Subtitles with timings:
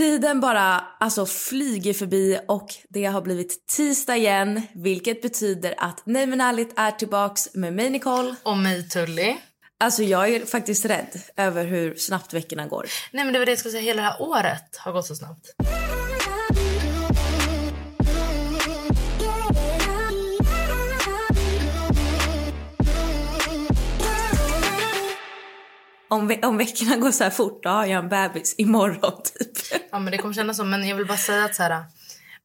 [0.00, 6.26] Tiden bara alltså flyger förbi och det har blivit tisdag igen vilket betyder att Nej
[6.26, 8.34] men ärligt är tillbaks med mig Nicole.
[8.42, 9.36] Och mig Tully.
[9.80, 12.86] Alltså jag är faktiskt rädd över hur snabbt veckorna går.
[13.12, 15.14] Nej men det var det jag skulle säga, hela det här året har gått så
[15.14, 15.46] snabbt.
[26.10, 29.80] Om, ve- om veckorna går så här fort då har jag en bebis imorgon typ.
[29.90, 31.84] Ja men det kommer kännas så, men jag vill bara säga att så här,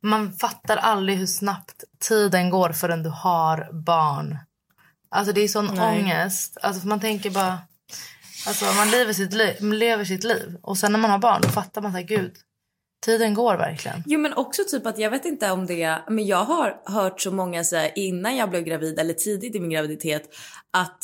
[0.03, 4.37] man fattar aldrig hur snabbt tiden går förrän du har barn.
[5.09, 5.99] Alltså det är sån Nej.
[5.99, 6.57] ångest.
[6.61, 7.57] Alltså man tänker bara,
[8.47, 11.41] alltså man lever sitt liv, man lever sitt liv och sen när man har barn
[11.41, 12.33] då fattar man så här, gud,
[13.05, 14.03] tiden går verkligen.
[14.05, 17.31] Jo men också typ att jag vet inte om det, men jag har hört så
[17.31, 20.23] många säga innan jag blev gravid eller tidigt i min graviditet
[20.73, 20.97] att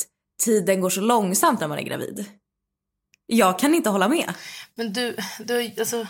[0.44, 2.26] tiden går så långsamt när man är gravid.
[3.36, 4.32] Jag kan inte hålla med.
[4.74, 6.06] Men du, du alltså,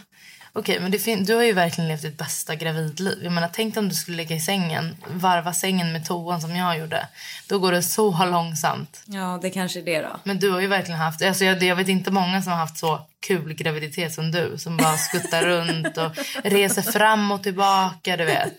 [0.52, 3.18] okej, men det fin- du har ju verkligen levt ditt bästa gravidliv.
[3.22, 6.78] Jag menar, tänk om du skulle ligga i sängen, varva sängen med toan som jag
[6.78, 7.08] gjorde.
[7.48, 9.02] Då går det så långsamt.
[9.06, 10.20] Ja, det kanske är det då.
[10.24, 12.78] Men du har ju verkligen haft, alltså jag, jag vet inte många som har haft
[12.78, 14.54] så kul graviditet som du.
[14.58, 16.10] Som bara skuttar runt och
[16.44, 18.58] reser fram och tillbaka, du vet.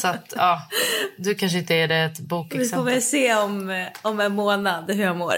[0.00, 0.62] Så att, ja,
[1.18, 2.84] du kanske inte är det ett Vi får bokexempel.
[2.94, 5.34] väl se om, om en månad hur jag mår.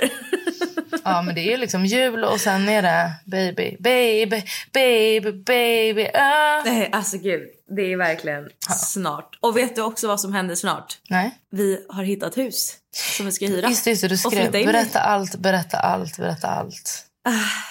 [1.05, 6.09] Ja, men det är liksom jul och sen är det baby, baby, baby, baby.
[6.15, 6.63] Ah.
[6.65, 7.43] Nej, alltså gud.
[7.77, 8.49] Det är verkligen
[8.79, 9.39] snart.
[9.41, 10.99] Och vet du också vad som händer snart?
[11.09, 11.39] Nej.
[11.51, 12.75] Vi har hittat hus
[13.17, 13.69] som vi ska hyra.
[13.69, 14.53] Just just du skrev.
[14.53, 17.05] Berätta allt, berätta allt, berätta allt.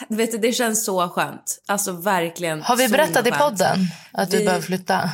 [0.09, 1.59] Du vet, det känns så skönt.
[1.67, 3.77] Alltså verkligen Har vi berättat i podden
[4.11, 5.09] att du Vi- behöver flytta?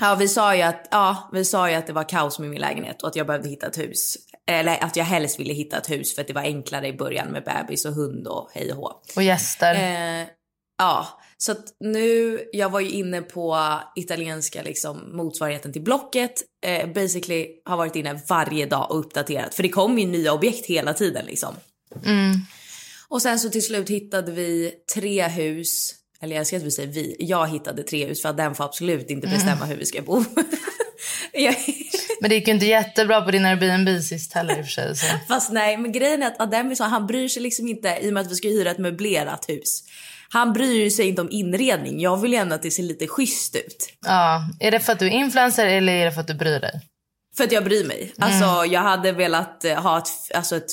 [0.00, 2.60] Ja, vi sa ju att, ja, vi sa ju att det var kaos med min
[2.60, 4.16] lägenhet och att jag behövde hitta ett hus.
[4.46, 7.28] Eller att jag helst ville hitta ett hus för att det var enklare i början
[7.28, 9.02] med bebis och hund och hej och hå.
[9.16, 9.74] Och gäster?
[9.74, 10.26] Eh,
[10.78, 16.42] ja, så att nu, jag var ju inne på italienska liksom motsvarigheten till Blocket.
[16.66, 20.66] Eh, basically har varit inne varje dag och uppdaterat för det kommer ju nya objekt
[20.66, 21.54] hela tiden liksom.
[22.04, 22.34] Mm.
[23.08, 25.94] Och sen så till slut hittade vi tre hus.
[26.26, 27.16] Eller jag ska inte säga vi.
[27.18, 30.24] Jag hittade tre hus för att den får absolut inte bestämma hur vi ska bo.
[32.20, 34.96] Men det gick ju inte jättebra på din Airbnb sist heller i och sig.
[34.96, 35.06] Så.
[35.28, 38.12] fast nej, men grejen är att Ademi sa han bryr sig liksom inte i och
[38.12, 39.82] med att vi ska hyra ett möblerat hus.
[40.28, 42.00] Han bryr sig inte om inredning.
[42.00, 43.92] Jag vill ändå att det ser lite schysst ut.
[44.06, 44.42] Ja.
[44.60, 46.80] Är det för att du är influencer eller är det för att du bryr dig?
[47.36, 48.12] För att jag bryr mig.
[48.18, 50.70] Alltså jag hade velat eh, ha ett, alltså ett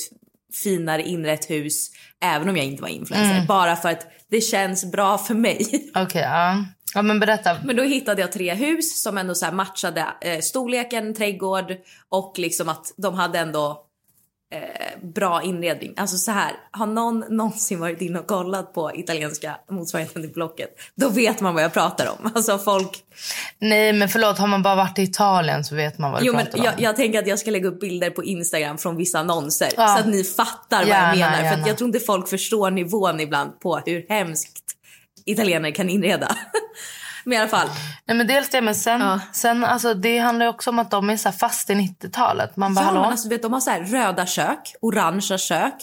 [0.62, 1.90] finare inrett hus
[2.24, 3.46] även om jag inte var influencer.
[3.48, 5.90] Bara för att det känns bra för mig.
[5.94, 6.64] Okej, ja.
[6.94, 7.56] Ja, men berätta.
[7.64, 11.76] Men då hittade jag tre hus som ändå så matchade eh, storleken, trädgård
[12.08, 13.83] och liksom att de hade ändå
[14.54, 15.94] eh, bra inredning.
[15.96, 20.68] Alltså så här, har någon någonsin varit inne och kollat på italienska motsvarigheten till Blocket,
[20.94, 22.32] då vet man vad jag pratar om.
[22.34, 22.90] Alltså folk...
[23.58, 24.38] Nej, men förlåt.
[24.38, 26.64] Har man bara varit i Italien så vet man vad du Jo men pratar om.
[26.64, 29.88] jag, jag tänker att jag ska lägga upp bilder på Instagram från vissa annonser Ja.
[29.88, 31.36] så att ni fattar vad Gärna, jag menar.
[31.36, 31.62] För gärna.
[31.62, 34.60] att jag tror inte folk förstår nivån ibland på hur hemskt
[35.24, 36.36] italienare kan inreda.
[37.24, 37.68] men i alla fall.
[38.04, 39.20] Nej, men dels det, men sen, Ja.
[39.32, 42.56] sen alltså, det handlar också om att de är så fast i 90-talet.
[42.56, 45.74] Man bara, Ja, men alltså, vet, de har så röda kök, orangea kök,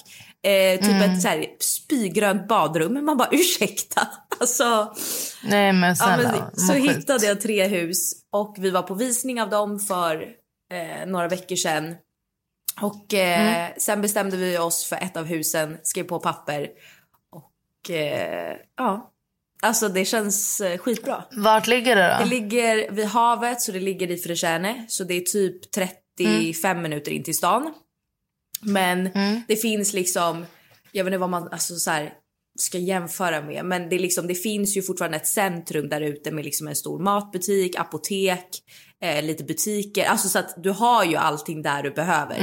[0.44, 1.02] eh, typ Mm.
[1.12, 3.06] ett så här spygrönt badrum.
[3.06, 4.08] Man bara ursäkta.
[4.40, 4.94] Alltså,
[5.44, 6.32] Nej, men ja, snälla.
[6.32, 6.92] men, må så skit.
[6.98, 10.22] hittade jag tre hus och vi var på visning av dem för
[10.74, 11.96] eh, några veckor sedan.
[12.82, 13.72] Och eh, Mm.
[13.78, 16.68] sen bestämde vi oss för ett av husen, skrev på papper
[17.32, 19.11] och eh, ja,
[19.62, 21.24] alltså det känns eh, skitbra.
[21.32, 22.24] Vart ligger det då?
[22.24, 24.86] Det ligger vid havet så det ligger i Frescene.
[24.88, 27.74] Så det är typ 35 minuter in till stan.
[28.62, 29.10] Men
[29.48, 30.46] det finns liksom,
[30.92, 32.14] jag vet inte vad man alltså så här,
[32.60, 33.66] ska jämföra med.
[33.66, 37.00] Men det, liksom, det finns ju fortfarande ett centrum där ute med liksom en stor
[37.00, 38.48] matbutik, apotek,
[39.02, 40.06] eh, lite butiker.
[40.06, 42.36] Alltså så att du har ju allting där du behöver.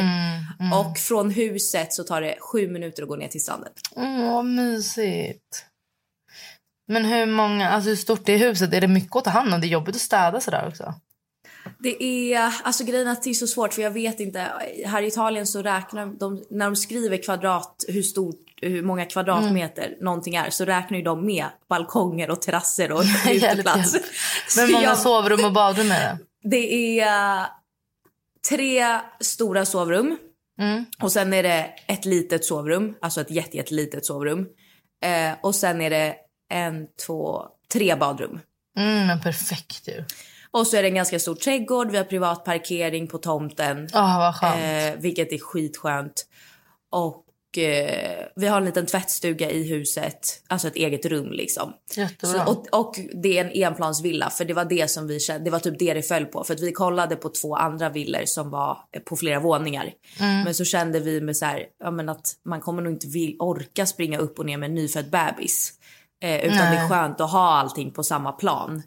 [0.75, 3.73] Och från huset så tar det sju minuter att gå ner till stranden.
[3.97, 5.65] Åh, vad mysigt.
[6.89, 8.73] Men hur många, alltså hur stort är huset?
[8.75, 9.61] Är det mycket att ta hand om?
[9.61, 10.95] Det är jobbigt att städa sådär också.
[11.79, 12.03] Det
[12.35, 14.47] är, alltså grejen att det är så svårt för jag vet inte.
[14.87, 19.87] Här i Italien så räknar de, när de skriver kvadrat, hur stort, hur många kvadratmeter
[19.87, 19.99] Mm.
[20.01, 23.03] någonting är så räknar ju de med balkonger och terrasser och
[23.33, 23.97] uteplats.
[24.57, 26.19] Men många jag- sovrum och badrum är det?
[26.49, 27.47] Det är
[28.49, 30.19] tre stora sovrum
[30.61, 30.85] Mm.
[31.03, 34.47] och sen är det ett litet sovrum, alltså ett jätte, jättelitet sovrum.
[35.05, 36.15] Eh, och sen är det
[36.49, 37.43] en, två,
[37.73, 38.41] tre badrum.
[38.79, 40.05] Mm, men perfekt ju.
[40.51, 43.89] Och så är det en ganska stor trädgård, vi har privat parkering på tomten.
[43.95, 44.55] Åh, vad skönt.
[44.55, 46.27] Eh, vilket är skitskönt.
[46.91, 50.43] Och eh, vi har en liten tvättstuga i huset.
[50.47, 51.73] Alltså ett eget rum liksom.
[51.97, 52.47] Jättebra.
[52.47, 55.51] Så, och, och det är en enplansvilla för det var det som vi kände, det
[55.51, 56.45] var typ det det föll på.
[56.45, 59.93] För vi kollade på två andra villor som var eh, på flera våningar.
[60.21, 60.45] Mm.
[60.45, 63.87] Men så kände vi med så här, ja att man kommer nog inte vill, orka
[63.87, 65.73] springa upp och ner med en nyfödd bebis.
[66.23, 66.77] Eh, utan Nej.
[66.77, 68.83] det är skönt att ha allting på samma plan.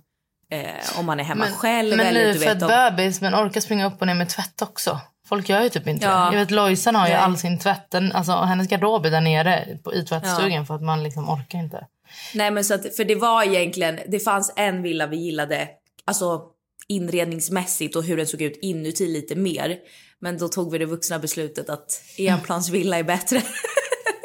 [0.51, 2.63] Eh, om man är hemma men, själv men eller nyfödd.
[2.63, 4.99] Om, bebis, men orkar springa upp och ner med tvätt också.
[5.27, 6.11] Folk gör ju typ inte Ja.
[6.11, 6.35] det.
[6.35, 7.21] Jag vet Lojsan har ju Nej.
[7.21, 10.81] all sin tvätt, den- alltså hennes garderob är där nere på, i tvättstugan för att
[10.81, 11.87] man liksom orkar inte.
[12.33, 15.67] Nej men så att, för det var egentligen, det fanns en villa vi gillade,
[16.05, 16.41] alltså
[16.87, 19.77] inredningsmässigt och hur den såg ut inuti lite mer.
[20.19, 23.41] Men då tog vi det vuxna beslutet att enplansvilla är bättre.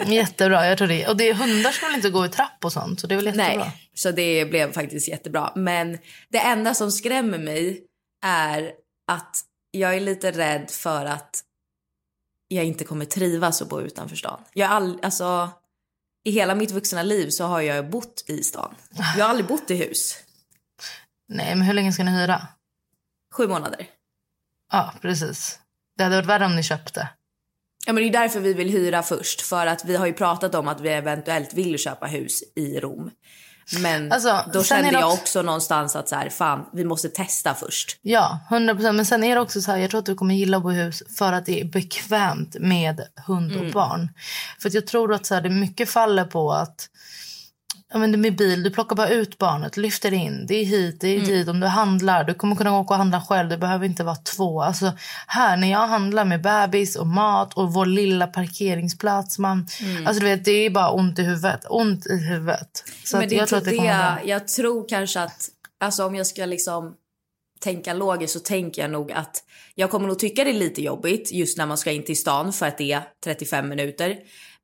[0.06, 1.08] Jättebra, jag tror det.
[1.08, 3.16] Och det är hundar ska väl inte gå i trapp och sånt, så det är
[3.16, 3.64] väl jättebra.
[3.64, 5.52] Nej, så det blev faktiskt jättebra.
[5.54, 5.98] Men
[6.28, 7.84] det enda som skrämmer mig
[8.24, 8.72] är
[9.12, 11.42] att jag är lite rädd för att
[12.48, 14.40] jag inte kommer trivas att bo utanför stan.
[14.52, 15.50] Jag all, alltså,
[16.24, 18.74] I hela mitt vuxna liv så har jag bott i stan.
[19.16, 20.18] Jag har aldrig bott i hus.
[21.28, 22.46] Nej, men hur länge ska ni hyra?
[23.34, 23.86] Sju månader.
[24.72, 25.60] Ja, precis.
[25.96, 27.08] Det hade varit värre om ni köpte.
[27.86, 29.40] Ja, men det är därför vi vill hyra först.
[29.40, 33.10] För att vi har ju pratat om att vi eventuellt vill köpa hus i Rom.
[33.82, 37.98] Men Alltså, då kände jag också- någonstans att så här, fan, vi måste testa först.
[38.02, 38.96] Ja, 100 procent.
[38.96, 40.72] Men sen är det också så här, jag tror att du kommer gilla att bo
[40.72, 43.66] i hus för att det är bekvämt med hund Mm.
[43.66, 44.08] och barn.
[44.60, 46.88] För att jag tror att så här, det mycket faller på att
[47.92, 50.46] Ja, men det med bil, du plockar bara ut barnet, lyfter in.
[50.46, 51.26] Det är hit, det är Mm.
[51.28, 51.48] dit.
[51.48, 53.48] Om du handlar, du kommer kunna åka och handla själv.
[53.48, 54.62] Det behöver inte vara två.
[54.62, 54.92] Alltså,
[55.26, 59.38] här, när jag handlar med bebis och mat och vår lilla parkeringsplats.
[59.38, 60.06] Man, Mm.
[60.06, 61.60] alltså, du vet, det är bara ont i huvudet.
[61.68, 62.84] Ont i huvudet.
[63.04, 64.18] Så men det jag tror att det bra.
[64.24, 65.48] Jag tror kanske att,
[65.80, 66.94] alltså om jag ska liksom
[67.60, 69.42] tänka logiskt så tänker jag nog att
[69.74, 72.52] jag kommer nog tycka det är lite jobbigt just när man ska in till stan
[72.52, 74.16] för att det är 35 minuter.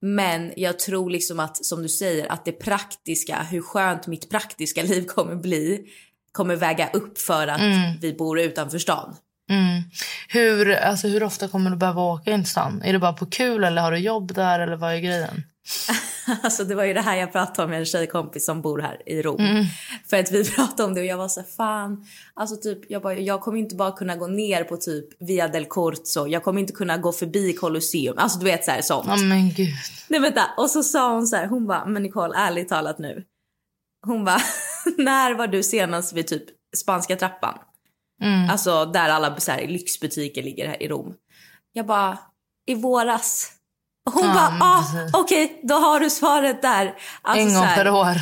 [0.04, 4.82] Men jag tror liksom att, som du säger, att det praktiska, hur skönt mitt praktiska
[4.93, 5.87] liv kommer bli,
[6.32, 7.99] kommer väga upp för att Mm.
[8.00, 9.16] vi bor utanför stan.
[9.50, 9.82] Mm.
[10.28, 12.82] Hur, alltså, hur ofta kommer du behöva åka in till stan?
[12.84, 15.43] Är det bara på kul eller har du jobb där eller vad är grejen?
[16.43, 19.03] Alltså det var ju det här jag pratade om med en tjejkompis som bor här
[19.06, 19.41] i Rom.
[19.41, 19.64] Mm.
[20.11, 23.03] För att vi pratade om det och jag var så här, fan, alltså typ jag,
[23.03, 26.61] bara, jag kommer inte bara kunna gå ner på typ Via del Corso, jag kommer
[26.61, 29.06] inte kunna gå förbi Colosseum, alltså du vet så här sånt.
[29.09, 29.69] Ja men gud.
[30.09, 33.25] Nej vänta, och så sa hon så här, hon bara, men Nicole ärligt talat nu.
[34.06, 34.41] Hon bara,
[34.99, 36.44] när var du senast vid typ
[36.76, 37.58] spanska trappan?
[38.23, 38.50] Mm.
[38.50, 41.15] Alltså där alla så här, lyxbutiker ligger här i Rom.
[41.72, 42.19] Jag bara,
[42.67, 43.53] i våras.
[44.11, 46.94] Hon Ja, bara, ah, okej, då har du svaret där.
[47.23, 48.17] Alltså, en gång per år.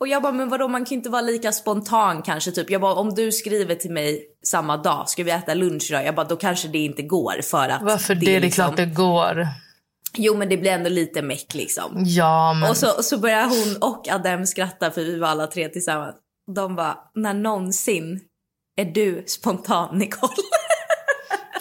[0.00, 2.50] Och jag bara, men vadå, man kan inte vara lika spontan kanske.
[2.52, 2.70] Typ.
[2.70, 6.04] Jag bara, om du skriver till mig samma dag, ska vi äta lunch idag?
[6.04, 8.26] Jag bara, då kanske det inte går för att Varför det?
[8.26, 9.48] Det är liksom- klart det går.
[10.16, 11.92] Jo, men det blir ändå lite meck liksom.
[12.06, 12.70] Ja men.
[12.70, 16.16] Och så, och så börjar hon och Adem skratta för vi var alla tre tillsammans.
[16.54, 18.20] De bara, när någonsin
[18.80, 20.32] är du spontan Nicole?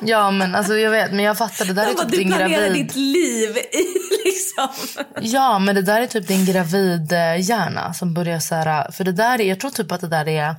[0.01, 2.17] Ja men alltså jag vet men jag fattar det där är De bara, typ du
[2.17, 2.85] din planerar gravid.
[2.85, 3.85] ditt liv i
[4.25, 4.67] liksom.
[5.21, 8.91] Ja men det där är typ din gravidhjärna som börjar så här.
[8.91, 10.55] För det där är, jag tror typ att det där är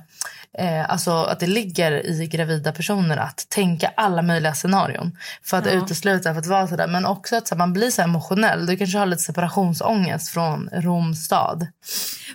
[0.57, 5.67] Eh, alltså att det ligger i gravida personer att tänka alla möjliga scenarion för att
[5.67, 6.87] utesluta för att vara sådär.
[6.87, 8.65] Men också att så här, man blir så emotionell.
[8.65, 11.67] Du kanske har lite separationsångest från Roms stad.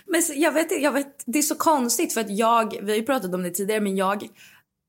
[0.05, 3.33] Men jag vet, jag vet, det är så konstigt för att jag, vi har pratat
[3.33, 4.23] om det tidigare, men jag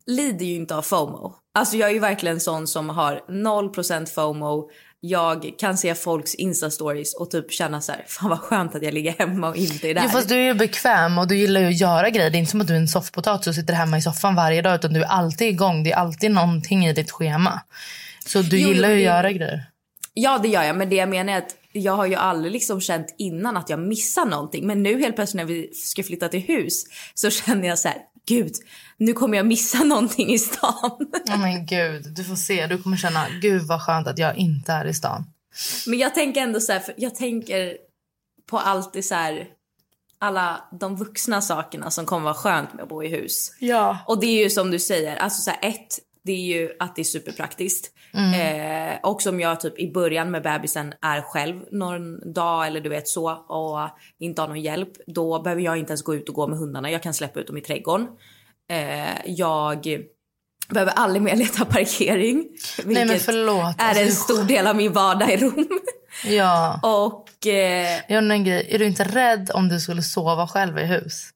[0.06, 1.34] lider ju inte av FOMO.
[1.54, 4.70] Alltså jag är ju verkligen sån som har 0% FOMO.
[5.00, 8.94] Jag kan se folks Insta-stories och typ känna så här, fan vad skönt att jag
[8.94, 10.02] ligger hemma och inte är där.
[10.04, 12.30] Jo, fast du är ju bekväm och du gillar ju att göra grejer.
[12.30, 14.62] Det är inte som att du är en soffpotatis och sitter hemma i soffan varje
[14.62, 15.82] dag utan du är alltid igång.
[15.84, 17.60] Det är alltid någonting i ditt schema.
[18.26, 19.66] Så du Jo, gillar ju att det- göra grejer.
[20.14, 20.76] Ja, det gör jag.
[20.76, 23.78] Men det jag menar är att jag har ju aldrig liksom känt innan att jag
[23.80, 24.66] missar någonting.
[24.66, 26.84] Men nu helt plötsligt när vi ska flytta till hus
[27.14, 27.96] så känner jag så här,
[28.28, 28.52] gud,
[28.96, 31.12] nu kommer jag missa någonting i stan.
[31.26, 32.66] Ja men gud, du får se.
[32.66, 35.24] Du kommer känna, gud vad skönt att jag inte är i stan.
[35.86, 37.76] Men jag tänker ändå så här, för jag tänker
[38.50, 39.48] på alltid så här,
[40.18, 43.52] alla de vuxna sakerna som kommer vara skönt med att bo i hus.
[43.60, 43.98] Ja.
[44.06, 46.96] Och det är ju som du säger, alltså så här, ett, det är ju att
[46.96, 47.90] det är superpraktiskt.
[48.14, 52.88] Eh, och som jag typ i början med bebisen är själv någon dag eller du
[52.88, 53.78] vet så och
[54.18, 54.88] inte har någon hjälp.
[55.06, 56.90] Då behöver jag inte ens gå ut och gå med hundarna.
[56.90, 58.06] Jag kan släppa ut dem i trädgården.
[58.70, 59.86] Eh, jag
[60.70, 62.36] behöver aldrig mer leta parkering.
[62.84, 63.80] Nej men vilket förlåt.
[63.80, 65.68] är en Alltså, stor del av min vardag i Rom.
[66.26, 66.80] Ja.
[66.82, 68.68] och eh, Jag undrar en grej.
[68.70, 71.30] Är du inte rädd om du skulle sova själv i hus?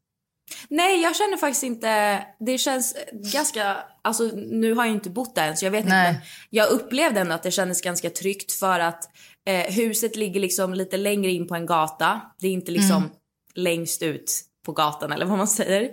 [0.69, 2.97] Nej jag känner faktiskt inte, det känns
[3.33, 6.09] ganska, alltså nu har jag inte bott där än så jag vet Nej.
[6.09, 9.05] inte jag upplevde ändå att det kändes ganska tryggt för att
[9.47, 12.21] eh, huset ligger liksom lite längre in på en gata.
[12.41, 13.11] Det är inte liksom
[13.55, 15.91] längst ut på gatan eller vad man säger.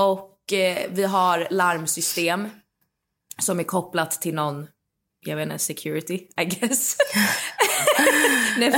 [0.00, 2.48] Och eh, vi har larmsystem
[3.42, 4.66] som är kopplat till någon,
[5.26, 6.96] jag vet inte, security I guess.
[8.58, 8.72] Nej,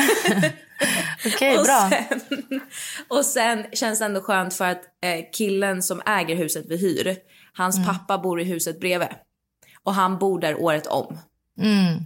[1.27, 1.91] Okej, och, bra.
[1.91, 2.61] sen,
[3.09, 7.17] och sen känns det ändå skönt för att eh, killen som äger huset vi hyr,
[7.53, 7.89] hans Mm.
[7.89, 9.09] pappa bor i huset bredvid.
[9.83, 11.19] Och han bor där året om.
[11.61, 11.99] Mm.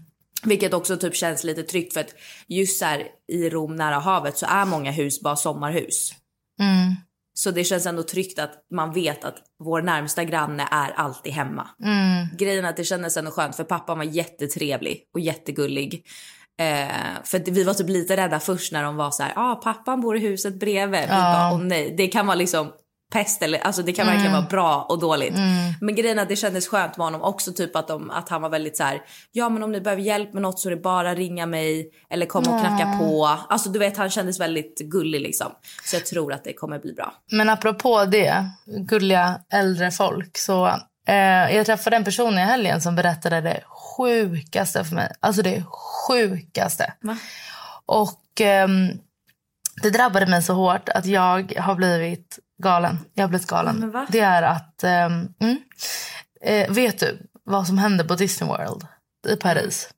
[0.44, 2.14] Vilket också typ känns lite tryggt för att
[2.48, 6.14] just här, i Rom nära havet så är många hus bara sommarhus.
[6.60, 6.94] Mm.
[7.36, 11.68] Så det känns ändå tryggt att man vet att vår närmsta granne är alltid hemma.
[11.82, 12.26] Mm.
[12.36, 16.04] Grejen att det kändes ändå skönt för pappan var jättetrevlig och jättegullig.
[16.60, 19.52] Eh, för att vi var typ lite rädda först när de var så här, ja
[19.52, 21.00] ah, pappan bor i huset bredvid.
[21.00, 22.72] Vi bara, åh nej, det kan vara liksom
[23.12, 25.34] pest eller alltså det kan verkligen vara bra och dåligt.
[25.80, 28.48] Men grejen att det kändes skönt med honom också typ att, de, att han var
[28.48, 31.14] väldigt så här, ja men om ni behöver hjälp med något så är det bara
[31.14, 33.38] ringa mig eller komma och knacka på.
[33.48, 35.52] Alltså du vet han kändes väldigt gullig liksom.
[35.84, 37.14] Så jag tror att det kommer bli bra.
[37.32, 40.38] Men apropå det, gulliga äldre folk.
[40.38, 40.66] Så,
[41.08, 43.60] eh, jag träffade en person i helgen som berättade det
[43.96, 45.12] sjukaste för mig.
[45.20, 45.64] Alltså det
[46.08, 46.92] sjukaste.
[47.00, 47.18] Va?
[47.86, 48.88] Och ehm,
[49.82, 52.98] det drabbade mig så hårt att jag har blivit galen.
[53.14, 54.06] Jag har blivit galen.
[54.08, 55.58] Det är att, ehm, mm,
[56.40, 58.86] eh, vet du vad som hände på Disney World
[59.28, 59.90] i Paris?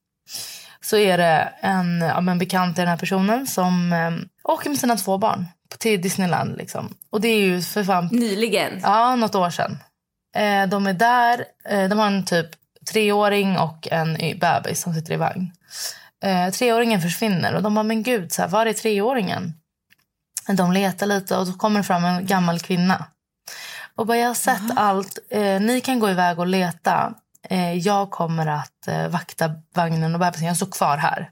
[0.81, 4.79] Så är det en ja, men bekant till den här personen som um, åker med
[4.79, 5.47] sina två barn
[5.79, 6.57] till Disneyland.
[6.57, 6.95] Liksom.
[7.11, 8.81] Och det är ju för fan Nyligen.
[8.83, 9.79] Ja, något år sedan.
[10.37, 11.45] Eh, de är där.
[11.69, 12.47] Eh, de har en typ
[12.93, 15.53] treåring och en bebis som sitter i vagn.
[16.25, 19.55] Eh, treåringen försvinner och de bara, men gud, så här, var är treåringen?
[20.57, 23.05] De letar lite och då kommer fram en gammal kvinna.
[23.95, 25.19] Och bara, jag har sett allt.
[25.31, 27.15] Eh, ni kan gå iväg och leta.
[27.51, 30.47] Eh, jag kommer att eh, vakta vagnen och bebisen.
[30.47, 31.31] Jag står kvar här.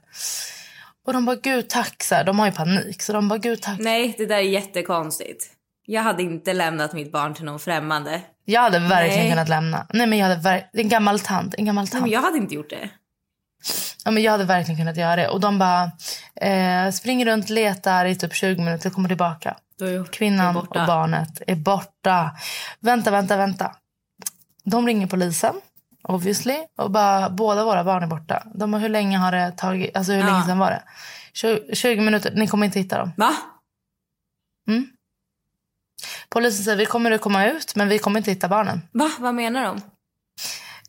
[1.05, 2.03] Och de bara, gud tack.
[2.03, 3.01] Så här, de har ju panik.
[3.01, 3.79] Så de bara, gud tack.
[3.79, 5.45] Nej, det där är jättekonstigt.
[5.85, 8.21] Jag hade inte lämnat mitt barn till någon främmande.
[8.45, 9.29] Jag hade verkligen Nej.
[9.31, 9.87] kunnat lämna.
[9.93, 11.55] Nej, men jag hade ver- en gammal tant.
[11.57, 12.01] En gammal Nej, tant.
[12.01, 12.89] men jag hade inte gjort det.
[14.05, 15.27] Ja, men jag hade verkligen kunnat göra det.
[15.27, 15.91] Och de bara
[16.41, 19.55] eh, springer runt, letar i typ 20 minuter, kommer tillbaka.
[19.79, 22.31] Då Kvinnan och barnet är borta.
[22.79, 23.75] Vänta, vänta, vänta.
[24.63, 25.55] De ringer polisen,
[26.03, 26.57] obviously.
[26.77, 28.43] Och bara, båda våra barn är borta.
[28.55, 29.97] De bara, hur länge har det tagit?
[29.97, 30.25] Alltså hur Ja.
[30.25, 30.83] länge sedan var det?
[31.33, 33.11] 20, 20 minuter, ni kommer inte hitta dem.
[33.17, 33.35] Va?
[36.29, 38.81] Polisen säger, vi kommer att komma ut, men vi kommer inte hitta barnen.
[38.91, 39.11] Va?
[39.19, 39.81] Vad menar de?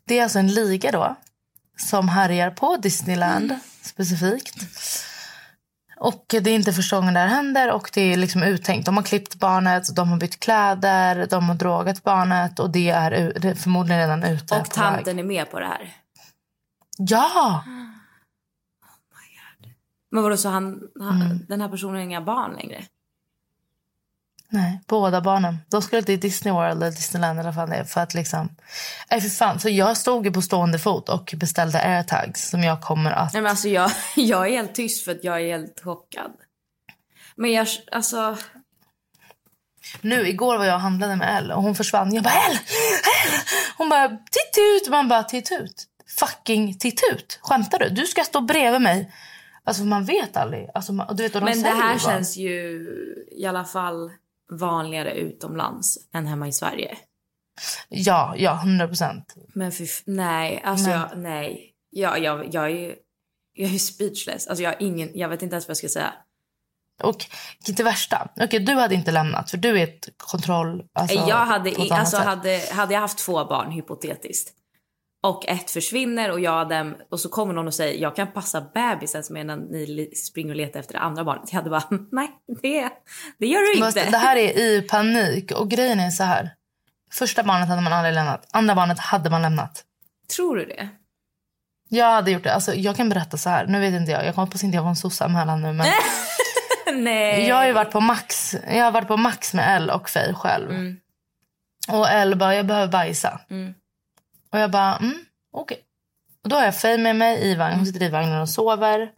[0.05, 1.15] Det är alltså en liga då
[1.77, 4.55] som härjar på Disneyland specifikt.
[5.99, 8.85] Och det är inte första gången det här händer och det är liksom uttänkt.
[8.85, 13.11] De har klippt barnet, de har bytt kläder, de har drogat barnet och det är,
[13.13, 14.73] u- det är förmodligen redan ute Och på väg.
[14.73, 15.93] tanten är med på det här.
[16.97, 17.63] Ja!
[20.11, 21.45] Men vadå, så han, han Mm.
[21.47, 22.83] den här personen har inga barn längre?
[24.49, 25.57] Nej, båda barnen.
[25.69, 28.49] De skulle till Disney World eller Disneyland eller vad det är för att liksom...
[29.11, 29.59] Nej, för fan.
[29.59, 33.33] Så jag stod ju på stående fot och beställde airtags som jag kommer att...
[33.33, 36.31] Nej men alltså jag, jag är helt tyst för att jag är helt chockad.
[37.35, 38.37] Men jag, alltså,
[40.01, 42.13] Nu igår var jag och handlade med Elle och hon försvann.
[42.13, 42.59] Jag bara Elle!
[43.23, 43.37] Elle!
[43.77, 44.89] Hon bara titt ut.
[44.89, 45.85] Man bara titt ut.
[46.19, 47.39] Fucking titt ut.
[47.41, 47.89] Skämtar du?
[47.89, 49.11] Du ska stå bredvid mig.
[49.63, 50.69] Alltså man vet aldrig.
[50.73, 52.85] Alltså, man, du vet, och de men det här ju känns ju
[53.31, 54.11] i alla fall
[54.51, 56.97] vanligare utomlands än hemma i Sverige.
[57.89, 59.35] Ja, ja, hundra procent.
[59.53, 60.99] Men för, nej, alltså Nej.
[60.99, 61.73] Jag, nej.
[61.89, 62.95] Jag, jag, jag, är,
[63.53, 64.47] jag är speechless.
[64.47, 66.13] Alltså jag, har ingen, jag vet inte ens vad jag ska säga.
[67.03, 67.25] Och
[67.67, 68.29] det värsta.
[68.41, 70.83] Okej, du hade inte lämnat för du är ett kontroll...
[70.93, 74.53] Alltså, jag hade, alltså hade, hade jag haft två barn hypotetiskt
[75.23, 78.61] och ett försvinner och jag dem och så kommer någon och säger jag kan passa
[78.61, 81.43] bebisen medan ni springer och letar efter det andra barnet.
[81.51, 82.31] Jag hade bara nej,
[82.61, 82.89] det,
[83.39, 84.09] det gör du inte.
[84.11, 85.51] Det här är i panik.
[85.51, 86.53] Och grejen är så här.
[87.13, 88.47] Första barnet hade man aldrig lämnat.
[88.51, 89.83] Andra barnet hade man lämnat.
[90.35, 90.89] Tror du det?
[91.89, 92.53] Jag hade gjort det.
[92.53, 93.67] Alltså, jag kan berätta så här.
[93.67, 94.25] Nu vet inte jag.
[94.25, 95.73] Jag hoppas inte jag var en soc-anmälan nu.
[95.73, 95.87] Men
[97.03, 97.47] Nej.
[97.47, 98.55] jag har varit på max.
[98.67, 100.95] Jag har varit på max med Elle och Faye själv.
[101.89, 103.39] Och Elle bara, jag behöver bajsa.
[104.51, 105.15] Och jag bara, mm,
[105.51, 105.79] okej.
[106.43, 107.77] Och då har jag Faye med mig i vagnen.
[107.77, 109.09] Hon sitter i vagnen och sover.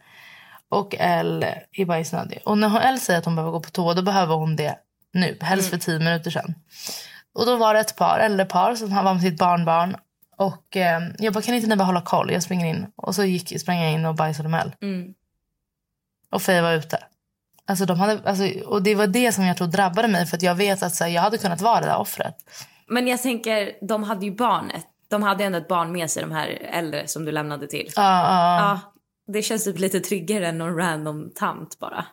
[0.68, 2.42] Och Elle är bajsnödig.
[2.44, 4.76] Och när Elle säger att hon behöver gå på toa, då behöver hon det
[5.12, 5.38] nu.
[5.40, 6.54] Helst för tio minuter sedan.
[7.34, 9.96] Och då var det ett par, äldre par som var med sitt barnbarn.
[10.36, 12.32] Och eh, jag bara, kan inte ni bara hålla koll?
[12.32, 12.86] Jag springer in.
[12.96, 14.72] Och så gick, sprang jag in och bajsade med Elle.
[14.82, 15.14] Mm.
[16.30, 16.98] Och Faye var ute.
[17.66, 20.26] Alltså, de hade, alltså, och det var det som jag tror drabbade mig.
[20.26, 22.36] För att jag vet att så här, jag hade kunnat vara det där offret.
[22.86, 24.86] Men jag tänker, de hade ju barnet.
[25.10, 27.92] De hade ändå ett barn med sig, de här äldre som du lämnade till.
[27.96, 28.80] Ja, ja, ja.
[29.26, 32.06] Ja, det känns typ lite tryggare än någon random tant bara.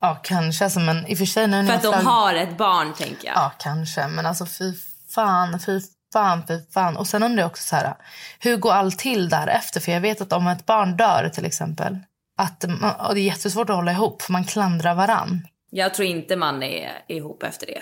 [0.00, 0.64] Ja, kanske.
[0.64, 1.46] Alltså, men i och för sig...
[1.46, 3.36] Nu när För att de har ett barn tänker jag.
[3.36, 4.08] Ja, kanske.
[4.08, 4.74] Men alltså fy
[5.14, 5.80] fan, fy
[6.12, 6.96] fan, fy fan.
[6.96, 7.94] Och sen undrar jag också så här,
[8.40, 9.80] hur går allt till därefter?
[9.80, 11.98] För jag vet att om ett barn dör till exempel,
[12.36, 15.46] att man, och det är jättesvårt att hålla ihop för man klandrar varann.
[15.70, 17.80] Jag tror inte man är ihop efter det.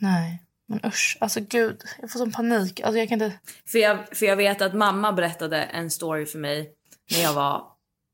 [0.00, 1.16] Nej, men usch.
[1.20, 2.80] Alltså gud, jag får sån panik.
[2.80, 3.38] Alltså jag kan inte...
[3.66, 6.70] För jag, för jag vet att mamma berättade en story för mig
[7.10, 7.64] när jag var,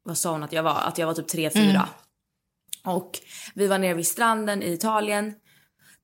[0.04, 0.80] vad sa hon att jag var?
[0.80, 1.82] Att jag var typ 3-4.
[2.84, 3.18] Och
[3.54, 5.34] vi var nere vid stranden i Italien.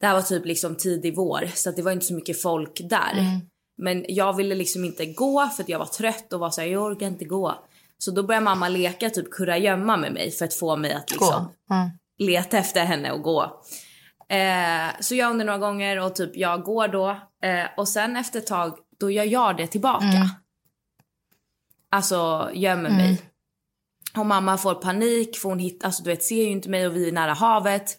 [0.00, 2.80] Det här var typ liksom tidig vår så att det var inte så mycket folk
[2.90, 3.40] där.
[3.82, 6.68] Men jag ville liksom inte gå för att jag var trött och var så här,
[6.68, 7.54] jag orkar inte gå.
[7.98, 11.52] Så då började mamma leka typ kurragömma med mig för att få mig att liksom.
[11.68, 11.90] Ja.
[12.18, 13.62] leta efter henne och gå.
[14.28, 17.08] Eh, så jag under några gånger och typ jag går då
[17.42, 20.06] eh, och sen efter ett tag då gör jag det tillbaka.
[21.90, 23.22] Alltså gömmer mig.
[24.16, 26.96] Och mamma får panik för hon hittar, alltså du vet ser ju inte mig och
[26.96, 27.98] vi är nära havet.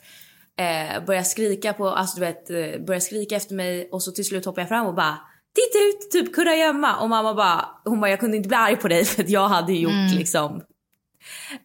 [0.60, 4.26] Eh, börjar skrika på, alltså du vet eh, börjar skrika efter mig och så till
[4.26, 5.18] slut hoppar jag fram och bara
[5.56, 8.88] Titta ut, typ kurragömma och mamma bara, hon bara jag kunde inte bli arg på
[8.88, 10.62] dig för att jag hade gjort liksom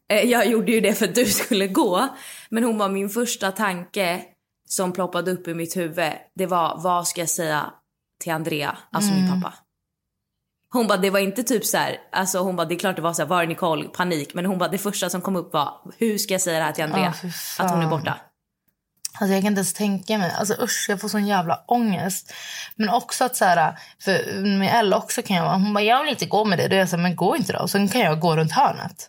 [0.09, 2.09] Eh, Jag gjorde ju det för att du skulle gå.
[2.49, 4.23] Men hon var min första tanke
[4.71, 6.13] som ploppade upp i mitt huvud.
[6.35, 7.71] Det var vad ska jag säga
[8.21, 9.55] till Andrea, alltså min pappa.
[10.73, 13.03] Hon bara det var inte typ så här, alltså hon bara det är klart det
[13.03, 14.35] var så här, var är Nicole, panik.
[14.35, 16.73] Men hon bara det första som kom upp var hur ska jag säga det här
[16.73, 17.13] till Andrea?
[17.13, 17.67] Fan.
[17.67, 18.21] att hon är borta.
[19.21, 20.33] Alltså jag kan inte ens tänka mig.
[20.39, 22.33] Alltså usch, jag får sån jävla ångest.
[22.77, 26.01] Men också att så här, för med Elle också kan jag vara, hon bara jag
[26.03, 26.69] vill inte gå med dig.
[26.69, 27.59] Då är jag så här, men gå inte då.
[27.59, 29.09] Och sen kan jag gå runt hörnet.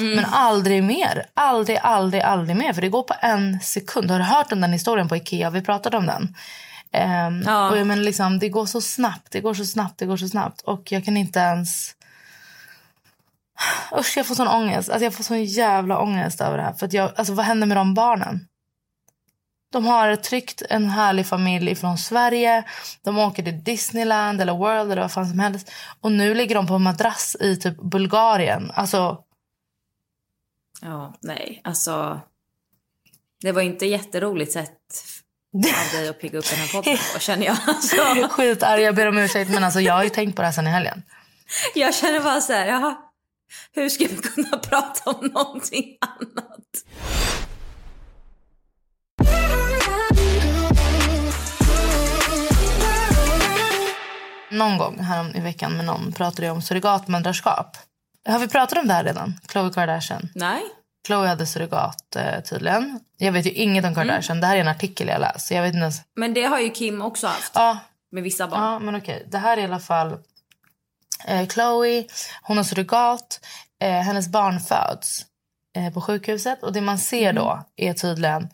[0.00, 1.26] Men aldrig mer.
[1.34, 2.72] Aldrig, aldrig, aldrig mer.
[2.72, 4.10] För det går på en sekund.
[4.10, 5.50] Har du hört om den historien på Ikea?
[5.50, 6.36] Vi pratade om den.
[6.92, 7.70] Ehm, Ja.
[7.70, 10.28] och jag menar liksom, det går så snabbt, det går så snabbt, det går så
[10.28, 10.60] snabbt.
[10.60, 11.94] Och jag kan inte ens...
[13.98, 14.90] Usch, jag får sån ångest.
[14.90, 16.72] Alltså jag får sån jävla ångest över det här.
[16.72, 18.46] För att jag, alltså vad händer med de barnen?
[19.72, 22.64] De har tryggt en härlig familj från Sverige.
[23.04, 25.72] De åker till Disneyland eller World eller vad fan som helst.
[26.00, 28.70] Och nu ligger de på en madrass i typ Bulgarien.
[28.74, 29.18] Alltså,
[30.80, 32.20] Ja, nej, alltså.
[33.40, 34.78] Det var inte jätteroligt sätt
[35.54, 37.56] av dig att pigga upp den här podden på känner jag.
[37.66, 39.50] Alltså, skitarg, jag ber om ursäkt.
[39.50, 41.02] Men alltså jag har ju tänkt på det här sen i helgen.
[41.74, 42.96] jag känner bara så här, jaha,
[43.72, 46.84] hur ska vi kunna prata om någonting annat?
[54.50, 57.76] Någon gång här i veckan med någon pratade jag om surrogatmödraskap.
[58.30, 59.40] Har vi pratat om det här redan?
[59.48, 60.28] Khloe Kardashian.
[60.34, 60.62] Nej.
[61.06, 63.00] Khloe hade surrogat eh, tydligen.
[63.16, 64.40] Jag vet ju inget om Kardashian.
[64.40, 65.50] Det här är en artikel jag läst.
[65.50, 66.00] Jag vet inte ens.
[66.16, 67.78] Men det har ju Kim också haft Ja,
[68.12, 68.62] med vissa barn.
[68.62, 69.26] Ja, men okej.
[69.30, 70.18] Det här är i alla fall
[71.26, 72.04] eh, Chloe.
[72.42, 73.40] Hon har surrogat.
[73.82, 75.26] Eh, hennes barn föds
[75.76, 76.62] eh, på sjukhuset.
[76.62, 78.48] Och det man ser då är tydligen...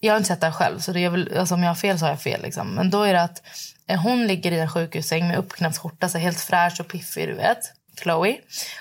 [0.00, 1.74] Jag har inte sett det här själv, så det är väl, alltså, om jag har
[1.74, 2.42] fel så har jag fel.
[2.42, 2.68] Liksom.
[2.68, 3.42] Men då är det att
[3.86, 7.34] eh, hon ligger i en sjukhussäng med uppknäppt skjorta, så helt fräsch och piffig, du
[7.34, 7.58] vet.
[8.02, 8.36] Chloe.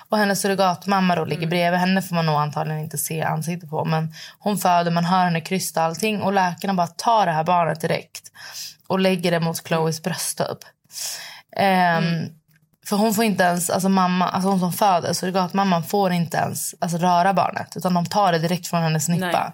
[0.09, 3.85] Och hennes surrogatmamma då ligger bredvid henne får man nog antagligen inte se ansiktet på.
[3.85, 7.81] Men hon föder, man hör henne krysta allting och läkarna bara tar det här barnet
[7.81, 8.31] direkt
[8.87, 10.57] och lägger det mot Chloes bröst typ.
[11.57, 12.29] Ehm,
[12.85, 16.75] För hon får inte ens, alltså mamma, alltså hon som föder, surrogatmamman får inte ens
[16.79, 19.53] alltså, röra barnet utan de tar det direkt från hennes nippa.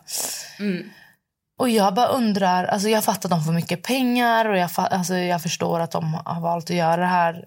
[1.59, 5.15] Och jag bara undrar, alltså jag fattar att de får mycket pengar och jag, alltså
[5.15, 7.45] jag förstår att de har valt att göra det här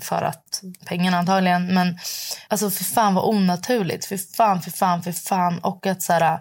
[0.00, 1.74] för att pengarna antagligen.
[1.74, 1.98] Men
[2.48, 4.04] alltså för fan vad onaturligt.
[4.04, 5.58] För fan, för fan, för fan.
[5.58, 6.38] Och att så här,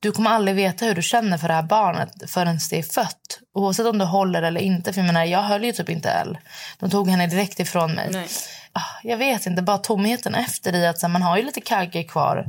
[0.00, 3.40] du kommer aldrig veta hur du känner för det här barnet förrän det är fött.
[3.54, 4.92] Oavsett om du håller eller inte.
[4.92, 6.38] För jag menar, jag höll ju typ inte Elle.
[6.78, 8.08] De tog henne direkt ifrån mig.
[8.12, 8.28] Nej.
[8.72, 11.60] Ah, Jag vet inte, bara tomheten efter i att så här, man har ju lite
[11.60, 12.46] kagge kvar.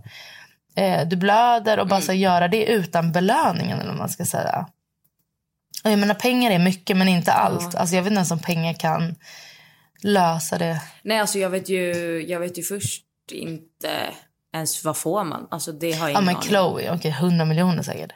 [0.75, 4.25] Eh, du blöder och bara så här, göra det utan belöningen eller vad man ska
[4.25, 4.67] säga.
[5.83, 7.75] Jag menar pengar är mycket men inte allt.
[7.75, 9.15] Alltså jag vet inte ens om pengar kan
[10.01, 10.81] lösa det.
[11.03, 11.83] Nej, alltså jag vet ju,
[12.27, 14.13] jag vet ju först inte
[14.53, 15.47] ens vad får man.
[15.51, 16.47] Alltså det har jag Ja ingen men aning.
[16.49, 18.11] Chloe, okej 100 miljoner säkert.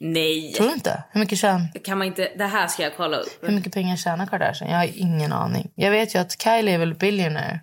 [0.00, 1.04] Nej, Tror du inte?
[1.10, 3.38] Hur mycket, tjän, kan man inte, det här ska jag kolla upp.
[3.40, 4.70] hur mycket pengar tjänar Kardashian?
[4.70, 5.70] Jag har ingen aning.
[5.74, 7.60] Jag vet ju att Kylie är väl billionaire.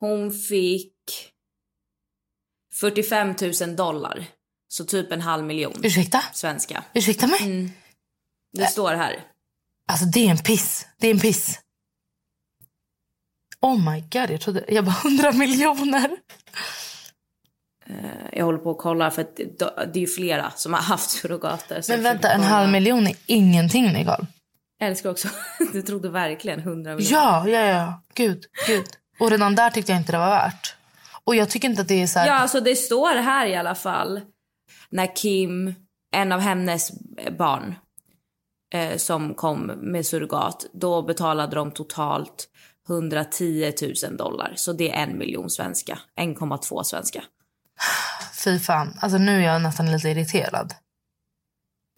[0.00, 0.92] Hon fick
[2.74, 4.24] 45 000 dollar.
[4.68, 6.22] Så typ en halv miljon Ursäkta?
[6.32, 6.84] svenska.
[6.94, 7.38] Ursäkta mig?
[7.42, 7.70] Mm.
[8.52, 9.20] Det står här.
[9.88, 10.86] Alltså det är en piss.
[11.00, 11.60] Det är en piss.
[13.60, 14.64] Oh my god, jag trodde...
[14.68, 16.10] Jag bara 100 miljoner.
[18.32, 19.26] Jag håller på att kolla för
[19.92, 21.84] det är flera som har haft surrogater.
[21.88, 24.26] Men vänta, en halv miljon är ingenting Nicole.
[24.78, 25.28] Jag älskar också,
[25.72, 27.22] du trodde verkligen 100 miljoner.
[27.22, 28.02] Ja, ja, ja.
[28.14, 28.86] Gud, gud.
[29.18, 30.74] Och redan där tyckte jag inte det var värt.
[31.24, 32.26] Och jag tycker inte att det är så här...
[32.26, 34.20] Ja, alltså det står här i alla fall.
[34.90, 35.74] När Kim,
[36.14, 36.92] en av hennes
[37.38, 37.74] barn,
[38.74, 42.48] eh, som kom med surrogat, då betalade de totalt
[42.88, 43.72] 110
[44.04, 44.52] 000 dollar.
[44.56, 45.98] Så det är en miljon svenska.
[46.20, 47.24] 1,2 svenska.
[48.44, 48.98] Fy fan.
[49.00, 50.74] Alltså nu är jag nästan lite irriterad.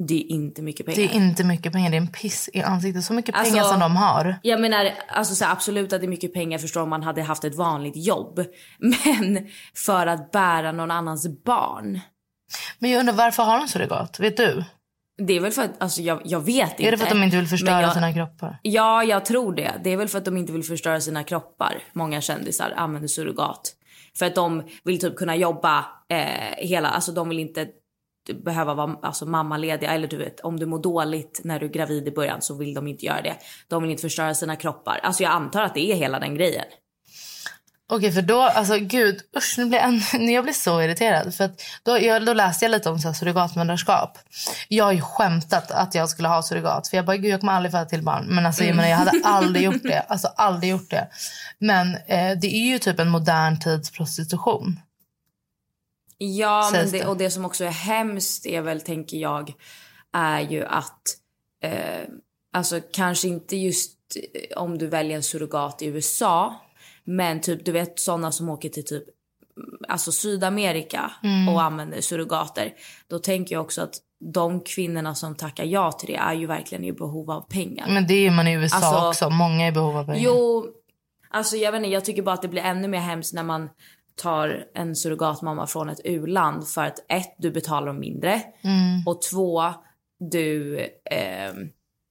[0.09, 0.96] Det är inte mycket pengar.
[0.96, 3.05] Det är inte mycket pengar, det är en piss i ansiktet.
[3.05, 4.37] Så mycket Alltså- pengar som de har.
[4.42, 7.22] Jag menar, alltså så här, absolut att det är mycket pengar förstår om man hade
[7.22, 8.44] haft ett vanligt jobb.
[8.79, 12.01] Men för att bära någon annans barn.
[12.79, 14.20] Men jag undrar varför har de surrogat?
[14.20, 14.64] Vet du?
[15.27, 16.87] Det är väl för att, alltså jag, jag vet inte.
[16.87, 18.59] Är det för att de inte vill förstöra jag- sina kroppar?
[18.63, 19.73] Ja, jag tror det.
[19.85, 21.83] Det är väl för att de inte vill förstöra sina kroppar.
[21.93, 23.75] Många kändisar använder surrogat.
[24.19, 27.67] För att de vill typ kunna jobba eh, hela, alltså de vill inte
[28.45, 29.91] behöva vara alltså, mammalediga.
[29.91, 32.75] Eller du vet, om du mår dåligt när du är gravid i början så vill
[32.75, 33.37] de inte göra det.
[33.69, 35.01] De vill inte förstöra sina kroppar.
[35.03, 36.65] Alltså jag antar att det är hela den grejen.
[37.90, 41.35] Okej, för då, alltså gud, usch, nu blir jag, jag blir så irriterad.
[41.35, 44.18] För att då, jag, då läste jag lite om så här surrogatmödraskap.
[44.68, 46.88] Jag har ju skämtat att jag skulle ha surrogat.
[46.88, 48.27] För jag bara, gud jag kommer aldrig föda till barn.
[48.29, 50.01] Men alltså, jag, menar, jag hade aldrig gjort det.
[50.01, 51.09] Alltså aldrig gjort det.
[51.59, 54.81] Men eh, det är ju typ en modern tids prostitution.
[56.18, 57.07] Ja, men det, det.
[57.07, 59.53] och det som också är hemskt är väl, tänker jag,
[60.12, 61.03] är ju att
[61.62, 62.09] eh,
[62.53, 66.55] alltså kanske inte just eh, om du väljer en surrogat i USA,
[67.09, 69.03] men typ du vet sådana som åker till typ
[69.57, 71.11] mm, alltså Sydamerika
[71.53, 72.73] och använder surrogater.
[73.09, 73.94] Då tänker jag också att
[74.35, 77.88] de kvinnorna som tackar ja till det är ju verkligen i behov av pengar.
[77.88, 79.31] Men det är man i USA Alltså- också.
[79.31, 80.21] Många är i behov av pengar.
[80.21, 80.66] Jo,
[81.31, 83.71] alltså jag vet inte, jag tycker bara att det blir ännu mer hemskt när man
[84.16, 88.42] tar en surrogatmamma från ett u-land för att ett, du betalar dem mindre
[89.07, 89.62] och två,
[90.18, 90.79] du,
[91.11, 91.53] eh,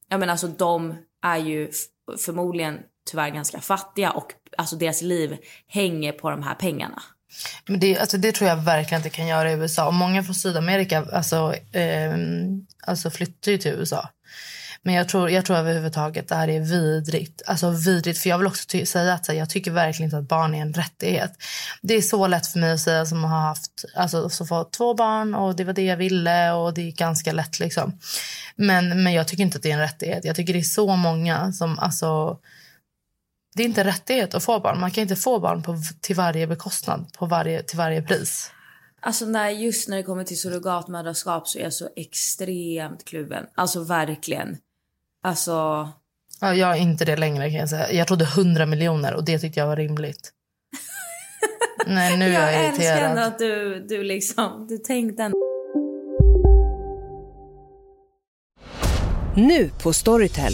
[0.09, 1.71] jag menar alltså de är ju
[2.25, 7.01] förmodligen tyvärr ganska fattiga och alltså deras liv hänger på de här pengarna.
[7.67, 9.87] Men det, alltså, det tror jag verkligen att det kan göra i USA.
[9.87, 12.15] Och många från Sydamerika alltså, eh,
[12.87, 14.09] alltså flyttar ju till USA.
[14.87, 17.41] Men jag tror, jag tror överhuvudtaget det här är vidrigt.
[17.45, 18.19] Alltså vidrigt.
[18.19, 20.61] För jag vill också ty- säga att här, jag tycker verkligen inte att barn är
[20.61, 21.31] en rättighet.
[21.81, 24.93] Det är så lätt för mig att säga som har haft, alltså som fått två
[24.93, 27.99] barn och det var det jag ville och det är ganska lätt liksom.
[28.55, 30.25] Men, men jag tycker inte att det är en rättighet.
[30.25, 32.37] Jag tycker det är så många som alltså
[33.57, 34.79] det är inte en rättighet att få barn.
[34.79, 38.51] Man kan inte få barn på, till varje bekostnad, på varje, till varje pris.
[39.01, 43.45] Alltså när, just när det kommer till surrogatmödraskap så är jag så extremt kluven.
[43.55, 44.57] Alltså verkligen.
[45.23, 45.89] Alltså,
[46.41, 47.91] Ja, jag är inte det längre kan jag säga.
[47.91, 50.31] Jag trodde 100 miljoner och det tyckte jag var rimligt.
[51.87, 53.27] Nej, nu är jag, jag älskar ändå irriterad.
[53.27, 55.37] att du, du liksom, du tänkte ändå
[59.35, 60.53] Nu på Storytel.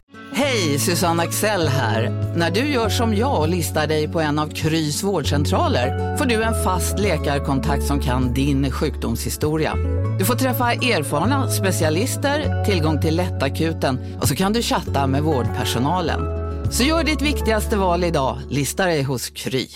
[0.33, 2.09] Hej, Susanne Axel här.
[2.35, 6.43] När du gör som jag och listar dig på en av Krys vårdcentraler får du
[6.43, 9.75] en fast läkarkontakt som kan din sjukdomshistoria.
[10.19, 16.21] Du får träffa erfarna specialister, tillgång till lättakuten och så kan du chatta med vårdpersonalen.
[16.71, 19.67] Så gör ditt viktigaste val idag, lista dig hos Kry.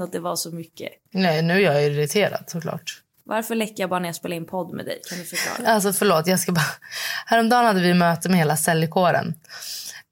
[0.00, 0.88] att det var så mycket.
[1.12, 3.02] Nej, nu är jag irriterad såklart.
[3.28, 5.00] Varför läcker jag bara när jag spelar in podd med dig?
[5.08, 5.72] Kan du förklara?
[5.72, 6.64] Alltså förlåt, jag ska bara...
[7.26, 9.34] Häromdagen hade vi möte med hela säljkåren.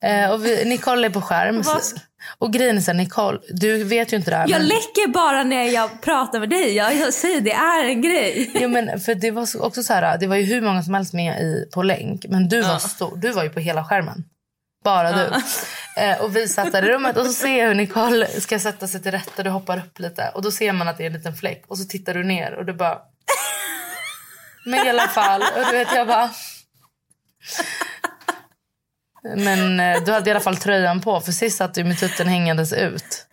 [0.05, 1.63] Eh, och vi, Nicole är på skärm.
[2.39, 4.49] Och grejen är så här, Nicole, du vet ju inte det här.
[4.49, 6.75] Jag men- läcker bara när jag pratar med dig.
[6.75, 8.51] Jag, jag säger det är en grej.
[8.55, 10.95] Jo, men för det var så- också så här, det var ju hur många som
[10.95, 12.27] helst med i, på länk.
[12.29, 13.17] Men du var stor.
[13.17, 14.25] Du var ju på hela skärmen.
[14.87, 15.31] Bara du.
[15.97, 18.87] Eh, och vi satt där i rummet och så ser jag hur Nicole ska sätta
[18.87, 19.43] sig till rätta.
[19.43, 21.65] Du hoppar upp lite och då ser man att det är en liten fläck.
[21.69, 22.99] Och så tittar du ner och du bara...
[24.65, 25.43] Men i alla fall.
[25.43, 26.31] Och du vet jag bara...
[29.37, 32.27] Men eh, du hade i alla fall tröjan på för sist satt du med tutten
[32.27, 33.27] hängandes ut.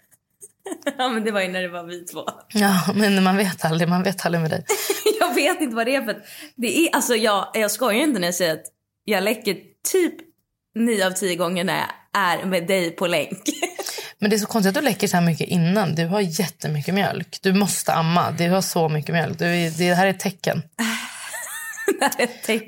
[0.98, 2.24] Ja, men det var ju när det var vi två.
[2.48, 3.90] Ja, men man vet aldrig.
[3.90, 4.66] Man vet aldrig med dig.
[5.20, 6.24] Jag vet inte vad det är för
[6.56, 8.66] det är, alltså jag, jag skojar inte när jag säger att
[9.06, 9.58] jag läcker
[9.92, 10.33] typ
[10.76, 11.90] nio av tio gånger när jag
[12.22, 13.50] är med dig på länk.
[14.20, 15.96] Men det är så konstigt att du läcker så här mycket innan.
[15.96, 17.40] Du har jättemycket mjölk.
[17.42, 18.32] Du måste amma.
[18.32, 19.40] Du har så mycket mjölk.
[19.40, 20.62] Du är, det här är ett tecken.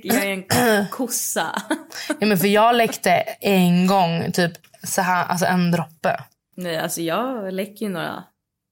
[0.04, 1.62] Jag är en kossa.
[2.20, 4.52] Ja, men för jag läckte en gång, typ
[4.84, 6.24] så här, alltså en droppe.
[6.58, 8.24] Nej, alltså jag läcker ju några,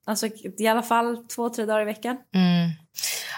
[0.05, 2.17] alltså i alla fall två, tre dagar i veckan.
[2.35, 2.71] Mm.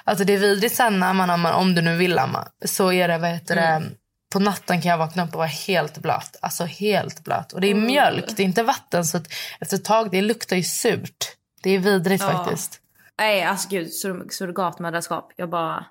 [0.03, 2.47] Alltså det är vidrigt sen när man ammar, om du nu vill amma.
[2.65, 3.83] Så är det, vad heter det,
[4.35, 6.35] på natten kan jag vakna upp och vara helt blöt.
[6.41, 7.53] Alltså helt blöt.
[7.53, 9.05] Och det är mjölk, det är inte vatten.
[9.05, 9.19] Så
[9.59, 11.25] efter ett tag, det luktar ju surt.
[11.63, 12.31] Det är vidrigt Ja.
[12.31, 12.79] faktiskt.
[13.19, 15.31] Nej, alltså gud, sur- surrogatmödraskap.
[15.35, 15.85] Jag bara...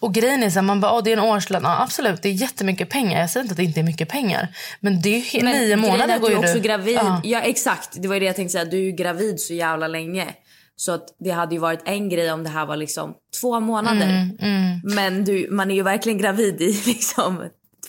[0.00, 1.62] Och grejen är så här, man bara, det är en årslön.
[1.64, 3.20] Ja, absolut, det är jättemycket pengar.
[3.20, 4.48] Jag säger inte att det inte är mycket pengar.
[4.80, 6.60] Men det är ju Men nio månader går du ju är också du.
[6.60, 6.96] gravid.
[6.96, 7.20] Ja.
[7.24, 7.40] Ja.
[7.40, 8.64] exakt, det var det jag tänkte säga.
[8.64, 10.26] Du är ju gravid så jävla länge.
[10.76, 14.06] Så att det hade ju varit en grej om det här var liksom två månader.
[14.40, 17.42] Mm, Men du, man är ju verkligen gravid i liksom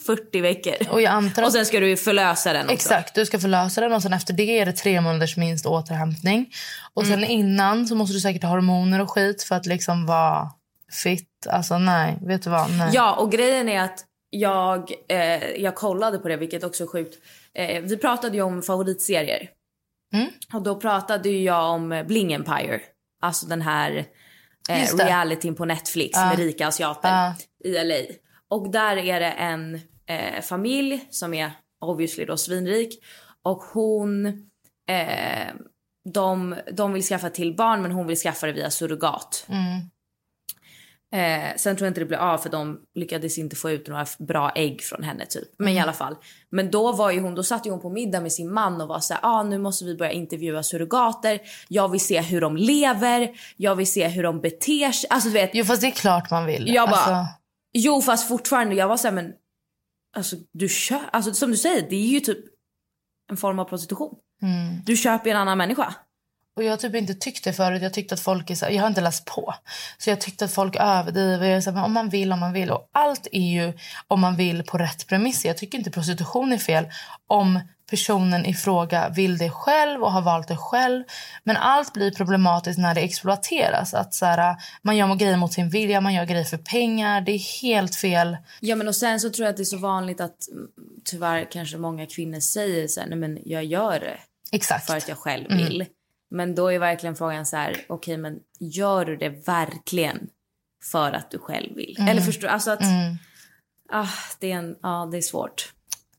[0.06, 0.74] 40 veckor.
[0.90, 2.74] Och jag antar att Och sen ska du förlösa den också.
[2.74, 6.54] Exakt, du ska förlösa den och sen efter det är det tre månaders minst återhämtning.
[6.94, 7.30] Och sen Mm.
[7.32, 10.50] innan så måste du säkert ha hormoner och skit för att liksom vara
[11.04, 11.48] fit.
[11.50, 12.72] Alltså nej, vet du vad?
[12.78, 12.90] Nej.
[12.94, 17.16] Ja, och grejen är att jag, eh, jag kollade på det, vilket också är sjukt.
[17.54, 19.50] Eh, vi pratade ju om favoritserier.
[20.14, 20.28] Mm.
[20.54, 22.80] Och då pratade jag om Bling Empire.
[23.22, 24.06] Alltså den här
[24.70, 26.26] eh, realityn på Netflix Ja.
[26.30, 27.34] med rika asiater Ja.
[27.70, 27.96] i LA.
[28.50, 33.04] Och där är det en eh, familj som är obviously då svinrik.
[33.44, 34.26] Och hon...
[34.90, 35.54] Eh,
[36.14, 39.46] de, de vill skaffa till barn men hon vill skaffa det via surrogat.
[39.50, 39.82] Mm.
[41.16, 44.06] Eh, sen tror jag inte det blev av för de lyckades inte få ut några
[44.20, 45.48] bra ägg från henne typ.
[45.58, 46.16] Men i alla fall.
[46.50, 48.88] Men då var ju hon, då satt ju hon på middag med sin man och
[48.88, 51.40] var så här, ah, nu måste vi börja intervjua surrogater.
[51.68, 53.30] Jag vill se hur de lever.
[53.58, 55.10] Jag vill se hur de beter sig.
[55.10, 55.50] Alltså du vet.
[55.54, 56.74] Jo fast det är klart man vill.
[56.74, 57.34] Jag bara, Alltså,
[57.78, 59.34] Jo fast fortfarande, jag var så här, men
[60.16, 62.40] alltså du kör, alltså som du säger, det är ju typ
[63.30, 64.16] en form av prostitution.
[64.42, 64.82] mm.
[64.86, 65.96] Du köper en annan människa.
[66.56, 67.82] Och jag har typ inte tyckt det förut.
[67.82, 69.56] Jag tyckte att folk är så, jag har inte läst på.
[69.98, 71.46] Så jag tyckte att folk överdriver.
[71.46, 72.72] Jag är så här, om man vill, om man vill.
[72.72, 73.74] Och allt är ju
[74.08, 75.50] om man vill på rätt premisser.
[75.50, 76.86] Jag tycker inte prostitution är fel
[77.28, 81.04] om personen i fråga vill det själv och har valt det själv.
[81.44, 83.94] Men allt blir problematiskt när det exploateras.
[83.94, 87.22] Att så här, man gör grejer mot sin vilja, man gör grejer för pengar.
[87.22, 88.38] Det är helt fel.
[88.60, 90.68] Ja men och sen så tror jag att det är så vanligt att mm,
[91.04, 94.18] tyvärr kanske många kvinnor säger så här, nej men jag gör det
[94.52, 94.88] Exakt.
[94.88, 95.86] för att jag själv vill.
[96.32, 100.30] Men då är verkligen frågan så här, okej men gör du det verkligen
[100.92, 101.98] för att du själv vill?
[102.10, 102.48] Eller förstår?
[102.48, 102.82] Alltså att,
[103.92, 104.08] ah,
[104.40, 105.75] det, är en, ah, det är svårt.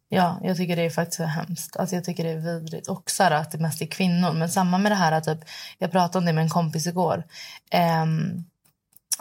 [0.09, 1.77] Ja, jag tycker det är faktiskt hemskt.
[1.77, 2.89] Alltså jag tycker det är vidrigt.
[2.89, 4.33] Och så att det mest är kvinnor.
[4.33, 5.39] Men samma med det här att typ,
[5.79, 7.25] jag pratade om det med en kompis igår.
[7.71, 8.45] Ehm,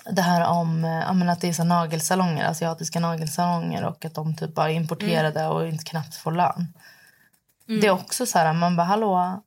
[0.10, 4.71] det här om att det är så nagelsalonger, asiatiska nagelsalonger och att de typ bara
[4.71, 6.74] är importerade och inte knappt får lön.
[7.82, 9.43] Det är också så här, man bara hallå.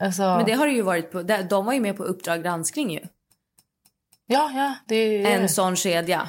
[0.00, 2.90] Alltså, Men det har det ju varit på, de var ju med på Uppdrag granskning
[2.90, 3.00] ju.
[4.26, 4.74] Ja, ja.
[4.86, 6.28] Det är, En sån kedja.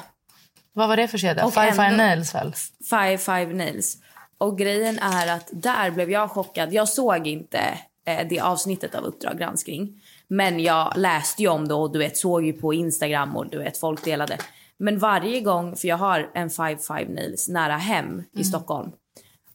[0.72, 1.44] Vad var det för kedja?
[1.44, 2.54] Och Five Five ändå- Nails väl?
[2.90, 3.98] Five Five Nails.
[4.38, 6.72] Och grejen är att där blev jag chockad.
[6.72, 7.58] Jag såg inte
[8.06, 10.02] eh, det avsnittet av Uppdrag granskning.
[10.28, 13.58] Men jag läste ju om det och du vet, såg ju på Instagram och du
[13.58, 14.38] vet, folk delade.
[14.78, 18.90] Men varje gång, för jag har en Five Five Nails nära hem i Stockholm.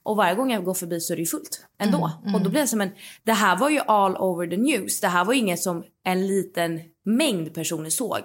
[0.03, 2.11] Och varje gång jag går förbi så är det fullt ändå.
[2.33, 2.91] Och då blir jag som en,
[3.23, 4.99] det här var ju all over the news.
[4.99, 8.21] Det här var inget som en liten mängd personer såg.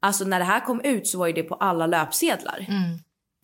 [0.00, 2.66] Alltså när det här kom ut så var ju det på alla löpsedlar.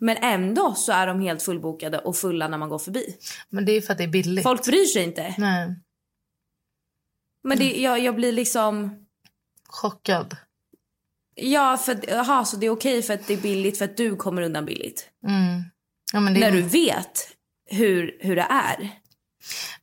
[0.00, 3.16] Men ändå så är de helt fullbokade och fulla när man går förbi.
[3.50, 4.42] Men det är för att det är billigt.
[4.42, 5.34] Folk bryr sig inte.
[5.38, 5.74] Nej,
[7.44, 8.90] Men det, jag, jag blir liksom...
[9.68, 10.37] chockad.
[11.34, 13.96] Ja, för att- jaha, så det är okej för att det är billigt för att
[13.96, 15.08] du kommer undan billigt.
[15.26, 15.62] Mm.
[16.12, 17.28] Ja, men det När du vet
[17.70, 18.88] hur, hur det är.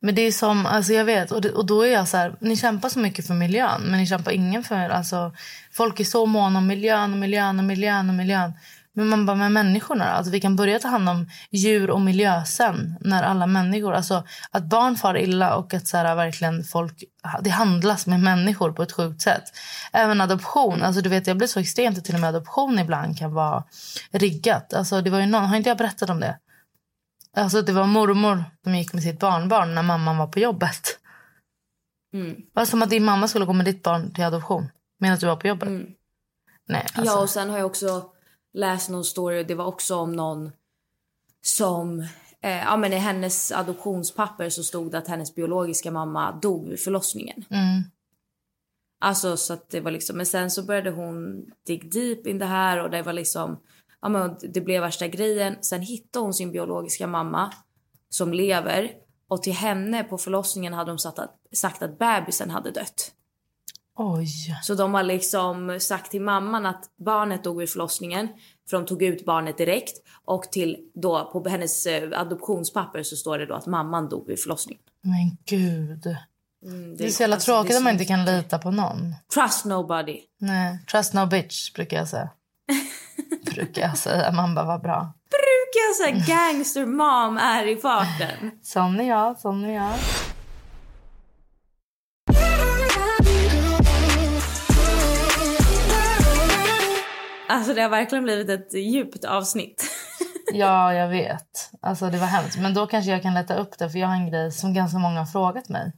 [0.00, 2.36] Men det är som, alltså jag vet, och, det, och då är jag så här,
[2.40, 5.34] ni kämpar så mycket för miljön, men ni kämpar ingen för, alltså
[5.72, 8.52] folk är så måna om miljön och miljön och miljön och miljön.
[8.96, 10.10] Men man bara, med människorna då?
[10.10, 12.96] Alltså vi kan börja ta hand om djur och miljö sen.
[13.00, 17.04] När alla människor, alltså att barn far illa och att så här, verkligen folk,
[17.40, 19.42] det handlas med människor på ett sjukt sätt.
[19.92, 23.18] Även adoption, alltså du vet jag blir så extremt att till och med adoption ibland
[23.18, 23.64] kan vara
[24.10, 24.74] riggat.
[24.74, 26.38] Alltså det var ju någon, har inte jag berättat om det?
[27.36, 30.98] Alltså det var mormor som gick med sitt barnbarn när mamman var på jobbet.
[32.14, 32.36] Mm.
[32.52, 34.68] Var som att din mamma skulle gå med ditt barn till adoption
[35.00, 35.68] medan du var på jobbet.
[35.68, 35.86] Mm.
[36.68, 37.14] Nej, alltså.
[37.14, 38.15] Ja, och sen har jag också
[38.56, 40.50] läst någon story och det var också om någon
[41.42, 42.00] som...
[42.40, 46.80] Eh, ja, men I hennes adoptionspapper så stod det att hennes biologiska mamma dog vid
[46.80, 47.44] förlossningen.
[47.50, 47.82] Mm.
[49.00, 52.46] Alltså så att det var liksom, men sen så började hon dig deep in det
[52.46, 53.60] här och det var liksom,
[54.00, 55.56] ja men det blev värsta grejen.
[55.60, 57.52] Sen hittade hon sin biologiska mamma
[58.08, 58.92] som lever
[59.28, 63.12] och till henne på förlossningen hade de sagt att, sagt att bebisen hade dött.
[63.96, 64.28] Oj.
[64.62, 68.28] Så de har liksom sagt till mamman att barnet dog vid förlossningen
[68.70, 73.38] för de tog ut barnet direkt och till då på hennes eh, adoptionspapper så står
[73.38, 74.82] det då att mamman dog vid förlossningen.
[75.02, 76.16] Men gud.
[76.64, 79.14] Mm, Det är så jävla alltså, det tråkigt att man inte kan lita på någon.
[79.34, 80.20] Trust nobody.
[80.38, 82.28] Nej, trust no bitch brukar jag säga.
[83.54, 84.32] brukar jag säga.
[84.32, 85.12] Man bara, vad bra.
[85.30, 88.50] Brukar jag säga gangster mom är i farten.
[88.62, 89.92] Sån är jag, sån är jag.
[97.48, 99.84] Alltså det har verkligen blivit ett djupt avsnitt.
[100.52, 101.70] Ja, jag vet.
[101.82, 102.58] Alltså det var hemskt.
[102.58, 104.98] Men då kanske jag kan leta upp det för jag har en grej som ganska
[104.98, 105.92] många har frågat mig.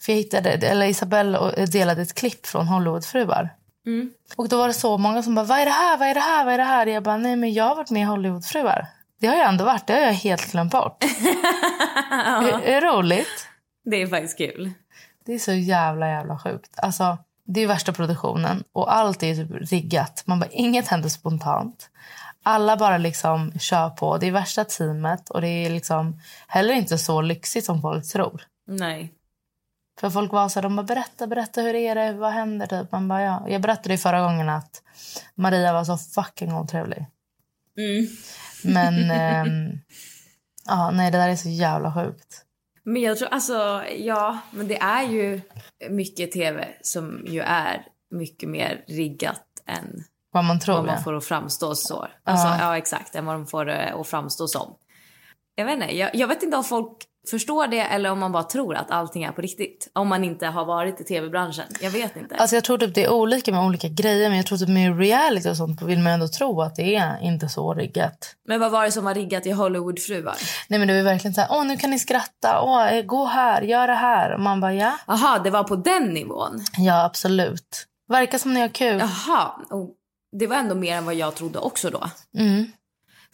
[0.00, 3.50] För jag hittade, eller Isabelle delade ett klipp från Hollywoodfruar.
[3.86, 4.10] Mm.
[4.36, 6.20] Och då var det så många som bara, vad är det här, vad är det
[6.20, 6.86] här, vad är det här?
[6.86, 8.86] Jag bara, nej men jag har varit med i Hollywoodfruar.
[9.20, 11.04] Det har jag ändå varit, det har jag helt glömt bort.
[12.10, 13.48] Är, är det roligt?
[13.84, 14.72] Det är faktiskt kul.
[15.26, 16.70] Det är så jävla jävla sjukt.
[16.76, 20.22] Alltså, det är värsta produktionen och allt är typ riggat.
[20.26, 21.90] Man bara, inget händer spontant.
[22.42, 24.18] Alla bara liksom kör på.
[24.18, 28.42] Det är värsta teamet och det är liksom heller inte så lyxigt som folk tror.
[28.66, 29.12] Nej.
[30.00, 32.92] För folk var så här, de bara berätta, berätta hur är det, vad händer typ.
[32.92, 33.48] Man bara, ja.
[33.48, 34.82] Jag berättade ju förra gången att
[35.34, 37.06] Maria var så fucking otrevlig.
[37.78, 38.06] Mm.
[38.64, 39.78] Men, ehm,
[40.66, 42.43] ja nej det där är så jävla sjukt.
[42.84, 45.40] Men jag tror alltså, ja, men det är ju
[45.90, 50.74] mycket tv som ju är mycket mer riggat än Vad man tror.
[50.74, 52.06] vad man får att framstå så.
[52.24, 52.56] Alltså, Ja.
[52.60, 52.76] ja.
[52.76, 54.76] exakt, än vad de får det att framstå som.
[55.54, 56.96] Jag vet inte, jag, jag vet inte om folk
[57.30, 59.90] förstår det eller om man bara tror att allting är på riktigt.
[59.92, 61.64] Om man inte har varit i tv-branschen.
[61.80, 62.36] Jag vet inte.
[62.36, 64.98] Alltså jag tror typ det är olika med olika grejer men jag tror typ med
[64.98, 68.34] reality och sånt vill man ändå tro att det är inte så riggat.
[68.48, 70.36] Men vad var det som var riggat i Hollywoodfruar?
[70.68, 73.24] Nej men det var verkligen så här, åh nu kan ni skratta, åh eh, gå
[73.24, 74.34] här, gör det här.
[74.34, 76.64] Och man bara ja, Jaha, det var på den nivån?
[76.78, 77.86] ja absolut.
[78.08, 78.98] Verkar som ni har kul.
[78.98, 79.94] Jaha, och
[80.38, 82.10] det var ändå mer än vad jag trodde också då.
[82.38, 82.66] Mm.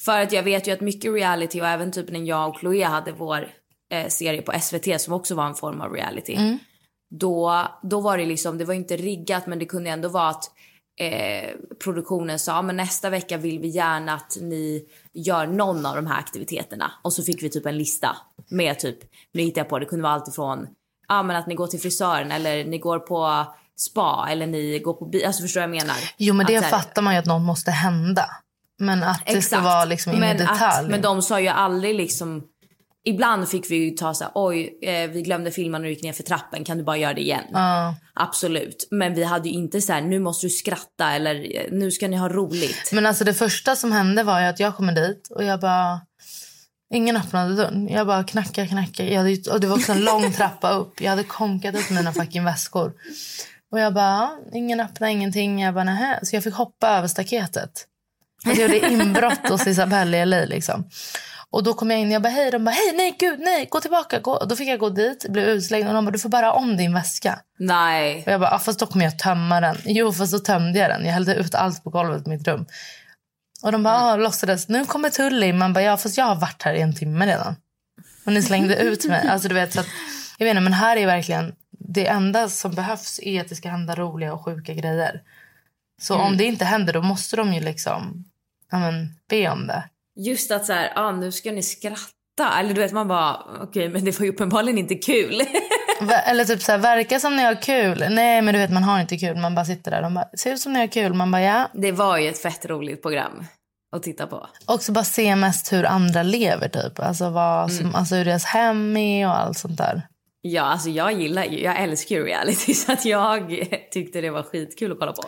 [0.04, 2.84] För att jag vet ju att mycket reality och även typ när jag och Chloé
[2.84, 3.48] hade vår
[3.90, 6.34] eh, serie på SVT som också var en form av reality.
[6.34, 6.58] Mm.
[7.10, 10.50] Då, då var det liksom, det var inte riggat men det kunde ändå vara att
[11.00, 11.50] eh,
[11.84, 16.18] produktionen sa men nästa vecka vill vi gärna att ni gör någon av de här
[16.18, 16.92] aktiviteterna.
[17.02, 18.16] Och så fick vi typ en lista
[18.48, 18.98] med typ,
[19.32, 20.66] nu hittar jag på, det kunde vara allt ifrån
[21.10, 23.46] ja, men att ni går till frisören eller ni går på
[23.78, 25.26] spa eller ni går på bio.
[25.26, 25.96] Alltså förstår jag menar?
[26.16, 28.26] Jo men det Att fattar man ju att något måste hända.
[28.78, 29.64] Men att det ska Exakt.
[29.64, 30.84] vara liksom in i men detalj.
[30.84, 32.42] Att, men de sa ju aldrig liksom...
[33.04, 36.02] Ibland fick vi ju ta så här, oj, eh, vi glömde filma när du gick
[36.02, 37.44] ner för trappen, kan du bara göra det igen?
[37.52, 37.94] Ja.
[38.14, 38.88] Absolut.
[38.90, 42.08] Men vi hade ju inte så här, nu måste du skratta eller eh, nu ska
[42.08, 42.90] ni ha roligt.
[42.92, 46.00] Men alltså det första som hände var ju att jag kommer dit och jag bara...
[46.94, 47.88] Ingen öppnade dörren.
[47.88, 49.04] Jag bara knackar, knackar.
[49.04, 51.00] Jag hade, och det var också en lång trappa upp.
[51.00, 52.92] Jag hade konkat upp mina fucking väskor.
[53.72, 55.62] Och jag bara, ingen öppnade ingenting.
[55.62, 56.20] Jag bara, nähä.
[56.22, 57.86] Så jag fick hoppa över staketet.
[58.46, 60.84] Alltså jag gjorde inbrott hos Isabelle i LA liksom.
[61.52, 62.50] Och då kom jag in och jag bara, hej.
[62.50, 64.18] De bara, hej, nej, gud, nej, gå tillbaka.
[64.18, 64.32] Gå.
[64.32, 66.76] Och då fick jag gå dit, blev utslängd och de bara, du får bara om
[66.76, 67.40] din väska.
[67.58, 68.22] Nej.
[68.26, 69.76] Och jag bara, ah, fast då kommer jag tömma den.
[69.84, 71.04] Jo, fast då tömde jag den.
[71.04, 72.66] Jag hällde ut allt på golvet i mitt rum.
[73.62, 75.52] Och de bara, ah, låtsades, nu kommer Tully.
[75.52, 77.56] Man bara, ja, fast jag har varit här i en timme redan.
[78.26, 79.28] Och ni slängde ut mig.
[79.28, 79.86] Alltså du vet, så att,
[80.38, 83.68] jag vet inte, men här är verkligen, det enda som behövs är att det ska
[83.68, 85.22] hända roliga och sjuka grejer.
[86.00, 88.24] Så om det inte händer, då måste de ju liksom,
[88.70, 89.84] ja men, be om det.
[90.26, 92.58] Just att så här, ah, nu ska ni skratta.
[92.58, 95.42] Eller du vet, man bara, okej, men det var ju uppenbarligen inte kul.
[96.26, 98.04] Eller typ så här, verka som ni har kul.
[98.10, 99.36] Nej, men du vet, man har inte kul.
[99.36, 100.02] Man bara sitter där.
[100.02, 101.14] De bara, ser ut som ni har kul.
[101.14, 101.68] Man bara, ja.
[101.72, 103.44] det var ju ett fett roligt program
[103.96, 104.46] att titta på.
[104.66, 107.00] också bara se mest hur andra lever typ.
[107.00, 110.02] Alltså, vad som, alltså hur deras hem är och allt sånt där.
[110.40, 114.42] Ja, alltså jag gillar ju, jag älskar ju reality så att jag tyckte det var
[114.42, 115.22] skitkul att kolla på.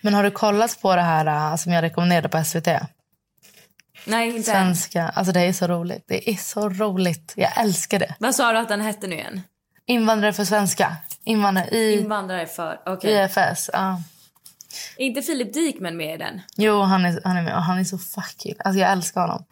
[0.00, 2.68] Men har du kollat på det här äh, som jag rekommenderade på SVT?
[4.04, 4.64] Nej, inte än.
[4.64, 5.08] Svenska.
[5.08, 6.04] Alltså det är så roligt.
[6.08, 7.32] Det är så roligt.
[7.36, 8.14] Jag älskar det.
[8.18, 9.42] Vad sa du att den hette nu igen?
[9.86, 10.96] Invandrare för svenska.
[11.24, 12.80] Invandrare i Invandrare för...
[12.86, 13.24] Okej.
[13.24, 13.70] IFS.
[13.72, 14.02] Ja.
[14.96, 16.40] Är inte Filip Dikmen med i den?
[16.56, 18.54] Jo, han är, han är med han är så fucking...
[18.58, 19.44] Alltså jag älskar honom.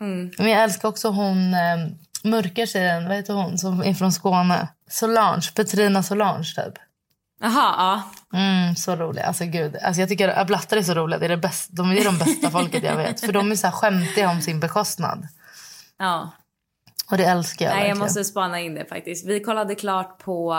[0.00, 0.30] Mm.
[0.38, 1.76] Men jag älskar också hon eh,
[2.24, 4.68] mörka tjejen, vad heter hon, som är från Skåne.
[4.90, 6.74] Solange, Petrina Solange typ.
[7.42, 7.74] Jaha,
[8.32, 8.38] ja.
[8.38, 9.22] Mm, så rolig.
[9.22, 9.76] Alltså gud.
[9.76, 11.18] Alltså jag tycker att blattar är så roliga.
[11.18, 13.20] Det är det bästa, de är de bästa folket jag vet.
[13.20, 15.28] För de är så här skämtiga om sin bekostnad.
[15.98, 16.30] ja.
[17.10, 17.98] Och det älskar jag Nej, jag verkligen.
[18.04, 19.26] måste spana in det faktiskt.
[19.26, 20.54] Vi kollade klart på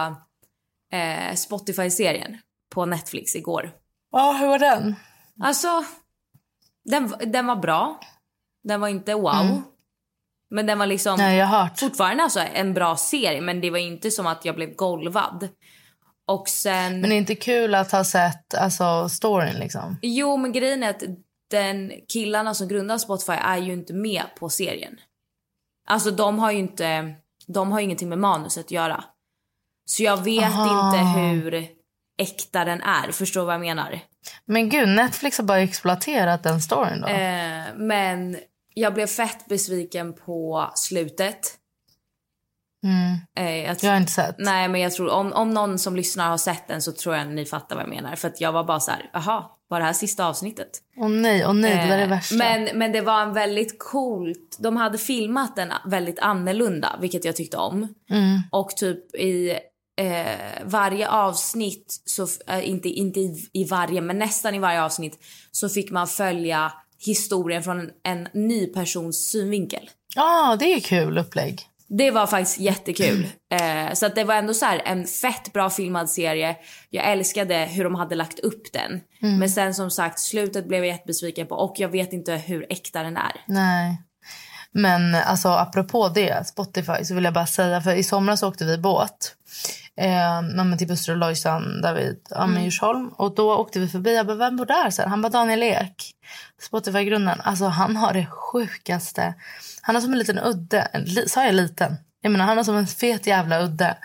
[0.93, 2.38] eh, Spotify-serien
[2.73, 3.71] på Netflix igår.
[4.11, 4.95] Ja, hur var den?
[5.43, 5.84] Alltså,
[6.86, 7.99] den, den var bra.
[8.63, 9.61] Den var inte wow.
[10.49, 13.41] Men den var liksom Nej, jag fortfarande alltså en bra serie.
[13.41, 15.47] Men det var inte som att jag blev golvad.
[16.28, 17.01] Och sen...
[17.01, 19.99] Men det är inte kul att ha sett alltså, storyn liksom.
[20.01, 21.03] Jo, men grejen är att
[21.51, 24.99] den killarna som grundar Spotify är ju inte med på serien.
[25.88, 27.15] Alltså de har ju inte,
[27.47, 29.03] de har ingenting med manuset att göra.
[29.86, 30.95] Så jag vet Aha.
[30.95, 31.67] inte hur
[32.17, 33.11] äkta den är.
[33.11, 33.99] Förstår vad jag menar?
[34.45, 37.07] Men gud, Netflix har bara exploaterat den storyn då.
[37.07, 38.38] Eh, men
[38.74, 41.57] jag blev fett besviken på slutet.
[42.84, 43.17] Mm.
[43.38, 44.36] Eh, jag, har inte sett.
[44.38, 47.27] Nej, men jag tror om, om någon som lyssnar har sett den så tror jag
[47.27, 48.15] ni fattar vad jag menar.
[48.15, 50.69] För att jag var bara så här, jaha, var det här sista avsnittet?
[50.97, 52.36] Åh nej, åh nej, det var det Eh, värsta.
[52.36, 54.57] Men, men det var en väldigt coolt...
[54.59, 57.93] De hade filmat den väldigt annorlunda, vilket jag tyckte om.
[58.09, 58.39] Mm.
[58.51, 59.51] Och typ i
[60.01, 65.19] eh, varje avsnitt, så, eh, inte, inte i, i varje, men nästan i varje avsnitt
[65.51, 66.73] så fick man följa
[67.05, 69.89] historien från en, en ny persons synvinkel.
[70.15, 71.70] Ja, det är kul upplägg.
[71.97, 73.27] Det var faktiskt jättekul.
[73.51, 76.55] Eh, så att det var ändå så här en fett bra filmad serie.
[76.89, 79.01] Jag älskade hur de hade lagt upp den.
[79.39, 83.03] Men sen som sagt, slutet blev jag jättebesviken på och jag vet inte hur äkta
[83.03, 83.31] den är.
[83.45, 84.01] Nej.
[84.71, 88.77] Men alltså apropå det, Spotify, så vill jag bara säga, för i somras åkte vi
[88.77, 89.35] båt.
[89.97, 93.07] Eh, men till Buster och Lojsan där vid ja, men Djursholm.
[93.09, 94.15] Och då åkte vi förbi.
[94.15, 94.89] Jag bara, vem bor där?
[94.89, 96.11] Så här, han bara, Daniel Ek.
[96.61, 97.41] Spotify-grunden.
[97.41, 99.33] Alltså han har det sjukaste.
[99.81, 100.87] Han har som en liten udde.
[100.93, 101.95] Li- Sa jag liten?
[102.21, 103.97] Jag menar han har som en fet jävla udde.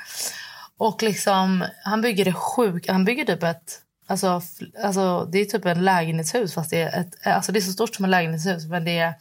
[0.78, 2.90] Och liksom, han bygger det sjukt.
[2.90, 3.80] Han bygger typ ett...
[4.08, 4.42] Alltså,
[4.82, 7.94] alltså, det är typ en lägenhetshus fast det är, ett, alltså det är så stort
[7.94, 9.14] som ett lägenhetshus men det är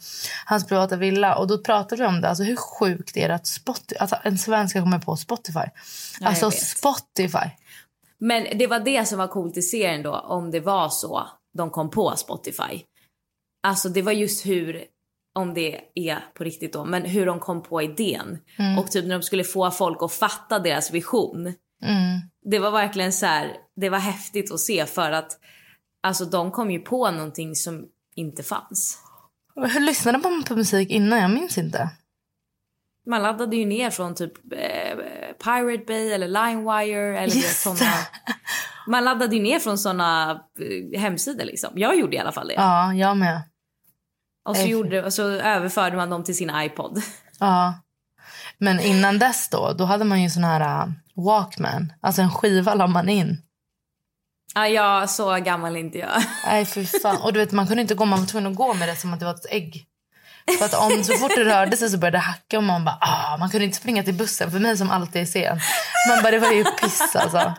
[0.46, 1.36] hans privata villa.
[1.38, 2.30] Och då pratade vi om det.
[2.30, 5.60] Alltså hur sjukt är det att Spotify, alltså en svensk komma på Spotify?
[6.20, 6.52] jag alltså.
[6.52, 7.50] Spotify.
[8.20, 11.28] Men det var det som var coolt i serien då, om det var så
[11.58, 12.82] de kom på Spotify.
[13.64, 14.84] Alltså det var just hur,
[15.36, 18.38] om det är på riktigt då, men hur de kom på idén.
[18.80, 21.54] Och typ när de skulle få folk att fatta deras vision.
[21.84, 22.20] Mm.
[22.46, 25.32] Det var verkligen så här, det var häftigt att se för att
[26.04, 29.00] alltså de kom ju på någonting som inte fanns.
[29.56, 31.20] Hur lyssnade man på musik innan?
[31.20, 31.90] Jag minns inte.
[33.08, 34.98] Man laddade ju ner från typ eh,
[35.44, 37.88] Pirate Bay eller LimeWire eller det.
[38.88, 41.70] Man laddade ju ner från såna eh, hemsidor liksom.
[41.76, 42.54] Jag gjorde i alla fall det.
[42.54, 43.42] Ja, jag med.
[44.46, 47.02] Och så, gjorde, och så överförde man dem till sin iPod.
[47.40, 47.80] Ja.
[48.58, 51.94] Men innan dess då, då hade man ju sån här uh, Walkman.
[52.02, 53.42] Alltså en skiva la man in.
[54.56, 56.24] Ja, jag, så gammal inte jag.
[56.46, 57.18] Nej, för fan.
[57.22, 59.14] Och du vet, man kunde inte gå, man var tvungen att gå med det som
[59.14, 59.86] att det var ett ägg.
[60.60, 62.98] För att om så fort det rörde sig så började det hacka och man bara,
[63.02, 65.60] ah, man kunde inte springa till bussen för mig som alltid är sen.
[66.10, 67.54] Man bara, det var ju piss alltså.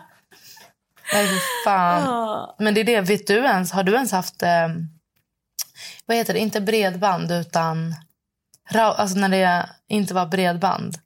[1.13, 2.47] Nej, för fan.
[2.59, 4.67] Men det är det, vet du ens, har du ens haft, eh,
[6.05, 7.95] vad heter det, inte bredband utan,
[8.73, 10.97] alltså när det inte var bredband.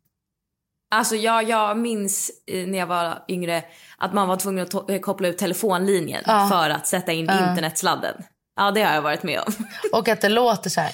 [0.92, 3.64] Alltså jag, jag minns eh, när jag var yngre
[3.98, 6.48] att man var tvungen att eh, koppla ut telefonlinjen Ja.
[6.52, 7.50] för att sätta in Ja.
[7.50, 8.24] internetsladden.
[8.56, 9.54] Ja, det har jag varit med om.
[10.00, 10.92] Och att det låter så här.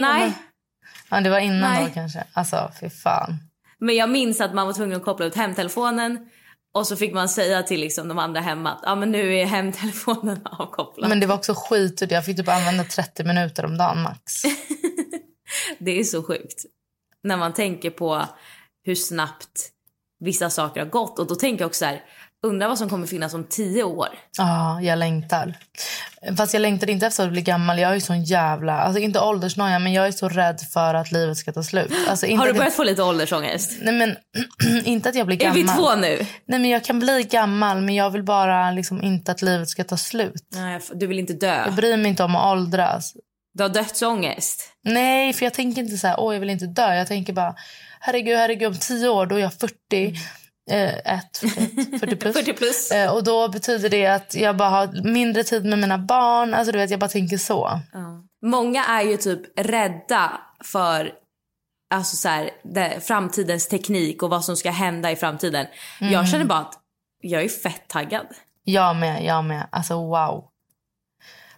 [0.00, 0.32] Nej.
[1.10, 1.84] Ja, det var innan Nej.
[1.84, 2.24] då kanske.
[2.32, 3.34] Alltså, fy fan.
[3.78, 6.28] Men jag minns att man var tvungen att koppla ut hemtelefonen
[6.74, 9.46] och så fick man säga till liksom de andra hemma att ja, men nu är
[9.46, 11.08] hemtelefonen avkopplad.
[11.08, 12.02] Men det var också skit.
[12.10, 14.32] Jag fick typ använda 30 minuter om dagen max.
[15.78, 16.64] Det är så sjukt.
[17.24, 18.26] När man tänker på
[18.84, 19.68] hur snabbt
[20.20, 21.18] vissa saker har gått.
[21.18, 22.02] Och då tänker jag också så här,
[22.42, 24.08] undrar vad som kommer finnas om tio år.
[24.38, 25.54] Ja, jag längtar.
[26.36, 27.78] Fast jag längtar inte efter att bli gammal.
[27.78, 28.80] Jag är ju sån jävla...
[28.80, 31.92] Alltså inte åldersnoja, men jag är så rädd för att livet ska ta slut.
[32.08, 33.72] Alltså, Har du att jag- börjat få lite åldersångest?
[33.82, 34.16] Nej, men
[34.84, 35.56] inte att jag blir Är gammal.
[35.56, 36.26] vi två nu?
[36.46, 39.84] Nej, men jag kan bli gammal, men jag vill bara liksom inte att livet ska
[39.84, 40.46] ta slut.
[40.54, 41.62] Nej, du vill inte dö.
[41.64, 43.12] Jag bryr mig inte om att åldras.
[43.54, 44.72] Du har dödsångest.
[44.84, 46.94] Nej, för jag tänker inte så här, åh jag vill inte dö.
[46.94, 47.54] Jag tänker bara,
[48.00, 50.14] herregud, herregud, om tio år då är jag 40.
[50.70, 52.36] Eh, ett, 40, 40 plus.
[52.36, 52.90] 40 plus.
[52.90, 56.54] Eh, och då betyder det att jag bara har mindre tid med mina barn.
[56.54, 57.80] Alltså du vet, jag bara tänker så.
[57.92, 58.24] Ja.
[58.42, 61.12] många är ju typ rädda för
[61.94, 65.66] alltså så här, det, framtidens teknik och vad som ska hända i framtiden.
[66.00, 66.12] Mm.
[66.12, 66.74] Jag känner bara att
[67.20, 68.26] jag är fett taggad.
[68.64, 69.66] Jag med, jag med.
[69.72, 70.51] Alltså wow.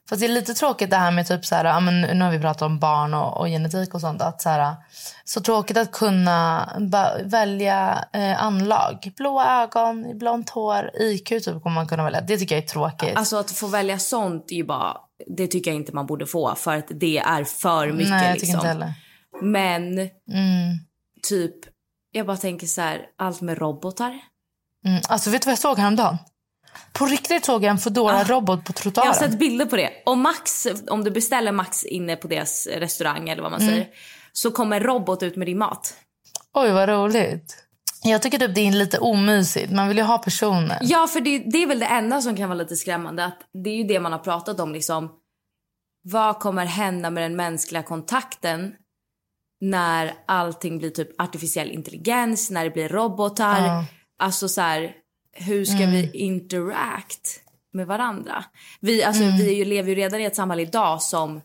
[0.08, 2.38] Fast det är lite tråkigt det här med typ så här, men nu har vi
[2.38, 4.22] pratat om barn och, och genetik och sånt.
[4.22, 4.74] Att så, här,
[5.24, 6.68] så tråkigt att kunna
[7.24, 9.12] välja eh, anlag.
[9.16, 12.20] Blåa ögon, blont hår, IQ typ kommer man kunna välja.
[12.20, 13.16] Det tycker jag är tråkigt.
[13.16, 14.96] Alltså att få välja sånt är ju bara,
[15.36, 18.34] det tycker jag inte man borde få för att det är för mycket Nej, jag
[18.34, 18.58] tycker liksom.
[18.60, 18.92] inte heller.
[19.42, 20.78] Men Mm.
[21.28, 21.54] typ,
[22.12, 24.20] jag bara tänker så här, allt med robotar.
[24.86, 25.00] Mm.
[25.08, 26.18] Alltså vet du vad jag såg häromdagen?
[26.98, 29.08] På riktigt såg jag en foodora robot på Jag trottoaren.
[29.08, 29.90] har sett bilder på det.
[30.06, 33.72] Och Max, om du beställer Max inne på deras restaurang eller vad man Mm.
[33.74, 33.88] säger,
[34.32, 35.94] så kommer robot ut med din mat.
[36.54, 37.60] Oj, vad roligt.
[38.02, 39.72] Jag tycker typ det är lite omysigt.
[39.72, 40.78] Man vill ju ha personer.
[40.82, 43.24] Ja, för det, det är väl det enda som kan vara lite skrämmande.
[43.24, 44.72] Att det är ju det man har pratat om.
[44.72, 45.10] Liksom.
[46.02, 48.74] Vad kommer hända med den mänskliga kontakten
[49.60, 53.58] när allting blir typ artificiell intelligens, när det blir robotar.
[53.58, 53.84] Mm.
[54.18, 54.92] Alltså så här,
[55.34, 57.40] hur ska vi interact
[57.72, 58.44] med varandra?
[58.80, 59.36] Vi, alltså, Mm.
[59.36, 61.40] vi ju, lever ju redan i ett samhälle idag som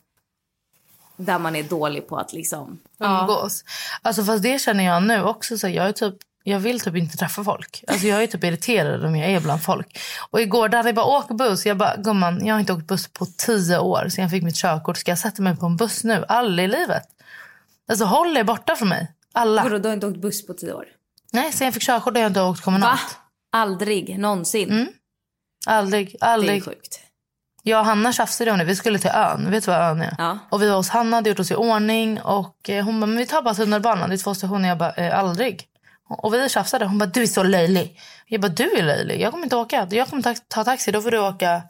[1.18, 2.80] där man är dålig på att liksom...
[3.00, 3.64] umgås.
[4.02, 5.58] Alltså fast det känner jag nu också.
[5.58, 7.84] Så jag, är typ, jag vill typ inte träffa folk.
[7.88, 10.00] Alltså jag är typ irriterad om jag är bland folk.
[10.30, 11.66] Och igår där jag bara åk buss.
[11.66, 14.56] Jag bara gumman jag har inte åkt buss på tio år sen jag fick mitt
[14.56, 14.98] körkort.
[14.98, 16.26] Ska jag sätta mig på en buss nu?
[16.28, 17.04] Aldrig i livet.
[17.90, 19.12] Alltså håll er borta från mig.
[19.34, 19.64] Alla.
[19.64, 20.86] Vadå, du har inte åkt buss på tio år?
[21.32, 23.00] Nej sen jag fick körkort har jag inte åkt Va?
[23.52, 24.72] Aldrig någonsin?
[24.72, 24.88] Mm.
[25.68, 26.16] Aldrig.
[26.20, 26.66] Det är Aldrig.
[26.66, 27.00] sjukt.
[27.64, 28.64] Jag och Hanna tjafsade om det.
[28.64, 29.52] Vi skulle till ön.
[29.52, 30.16] Vet du vad ön är?
[30.18, 30.40] Ja.
[30.50, 32.22] Och vi var hos Hanna, hade gjort oss i ordning.
[32.22, 34.10] Och eh, hon bara, men vi tar bara tunnelbanan.
[34.10, 34.70] Det är två stationer.
[34.70, 35.64] Jag bara, eh, aldrig.
[36.10, 36.86] Och vi tjafsade.
[36.86, 38.00] Hon bara, du är så löjlig.
[38.26, 39.22] Jag bara, du är löjlig.
[39.22, 39.88] Jag kommer inte åka.
[39.92, 40.92] Jag kommer ta, ta taxi.
[40.92, 41.62] Då får du åka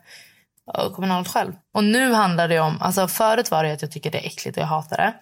[0.96, 1.54] kommunalt själv.
[1.74, 4.58] Och nu handlar det om, alltså förut var det att jag tycker det är äckligt
[4.58, 5.14] och jag hatar det.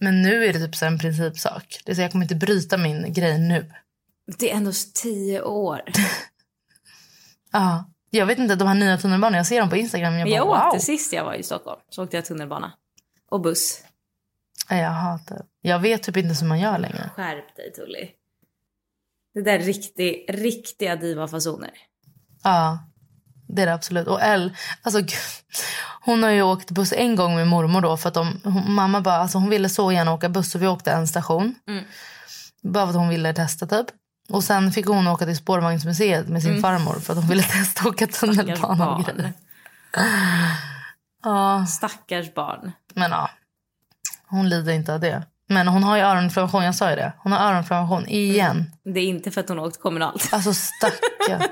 [0.00, 1.80] Men nu är det typ så en principsak.
[1.84, 3.72] Det är så jag kommer inte bryta min grej nu.
[4.38, 5.82] Det är ändå tio år.
[7.52, 7.84] Ja.
[8.10, 10.18] Jag vet inte, de här nya tunnelbanorna, jag ser dem på Instagram.
[10.18, 10.56] Jag bara, jag wow.
[10.56, 11.80] åkte sist jag var i Stockholm.
[11.88, 12.72] Så åkte jag tunnelbana.
[13.30, 13.82] Och buss.
[14.68, 15.42] Jag hatar.
[15.60, 17.10] Jag vet typ inte hur man gör längre.
[17.16, 18.08] Skärp dig Tully.
[19.34, 21.70] Det där är riktig, riktiga divafasoner.
[22.42, 22.78] Ja,
[23.48, 24.06] det är det absolut.
[24.06, 25.18] Och Elle, alltså gud,
[26.04, 29.00] hon har ju åkt buss en gång med mormor då för att de, hon, mamma
[29.00, 31.54] bara, alltså hon ville så gärna åka buss så vi åkte en station.
[31.68, 31.84] Mm.
[32.62, 33.86] Bara för att hon ville testa typ.
[34.28, 37.80] Och sen fick hon åka till spårvagnsmuseet med sin farmor för att hon ville testa
[37.80, 39.32] att åka tunnelbana och grejer.
[41.22, 42.72] Ja, Stackars barn.
[42.94, 43.30] men ja.
[44.26, 45.22] Hon lider inte av det.
[45.48, 47.12] Men hon har ju öroninflammation, jag sa ju det.
[47.18, 48.70] Hon har öroninflammation igen.
[48.84, 50.28] Det är inte för att hon har åkt kommunalt.
[50.32, 51.42] Alltså stackarn.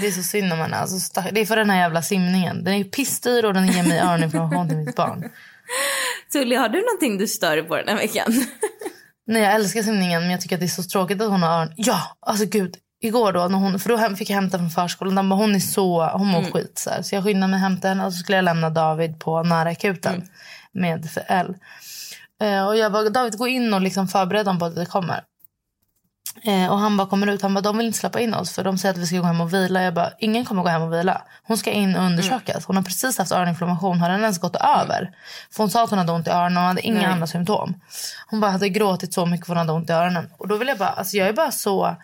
[0.00, 0.76] Det är så synd om henne.
[0.76, 1.28] Alltså, stack...
[1.32, 2.64] Det är för den här jävla simningen.
[2.64, 5.30] Den är pissdyr och den ger mig öroninflammation till mitt barn.
[6.32, 8.32] Tully, har du någonting du stör på den här veckan?
[9.26, 11.58] Nej, jag älskar simningen men jag tycker att det är så tråkigt att hon har
[11.58, 11.72] öron.
[11.76, 12.76] Ja, alltså gud.
[13.00, 15.28] Igår då, när hon, för då fick jag hämta från förskolan.
[15.28, 16.78] Bara, hon är så, hon mår skit.
[16.78, 17.02] Så, här.
[17.02, 19.68] så jag skyndade mig att hämta henne och så skulle jag lämna David på nära
[19.68, 20.28] akuten
[20.72, 21.54] med för L.
[22.42, 25.20] Eh, och jag bara, David gå in och liksom förbered dem på att det kommer.
[26.42, 28.64] Eh, och han bara kommer ut, han bara, de vill inte släppa in oss för
[28.64, 29.82] de säger att vi ska gå hem och vila.
[29.82, 31.22] Jag bara, ingen kommer gå hem och vila.
[31.42, 32.64] Hon ska in och undersökas.
[32.66, 35.10] Hon har precis haft öroninflammation, har den ens gått över?
[35.50, 37.06] För hon sa att hon hade ont i öronen och hade inga Nej.
[37.06, 37.80] andra symptom.
[38.26, 40.28] Hon bara hade gråtit så mycket för hon hade ont i öronen.
[40.38, 41.96] Och då vill jag bara, alltså jag är bara så,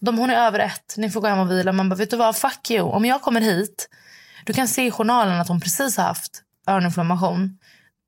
[0.00, 1.72] de, hon är över ett, ni får gå hem och vila.
[1.72, 2.82] Man bara, vet du vad, fuck you.
[2.90, 3.88] Om jag kommer hit,
[4.44, 7.58] du kan se i journalen att hon precis har haft öroninflammation.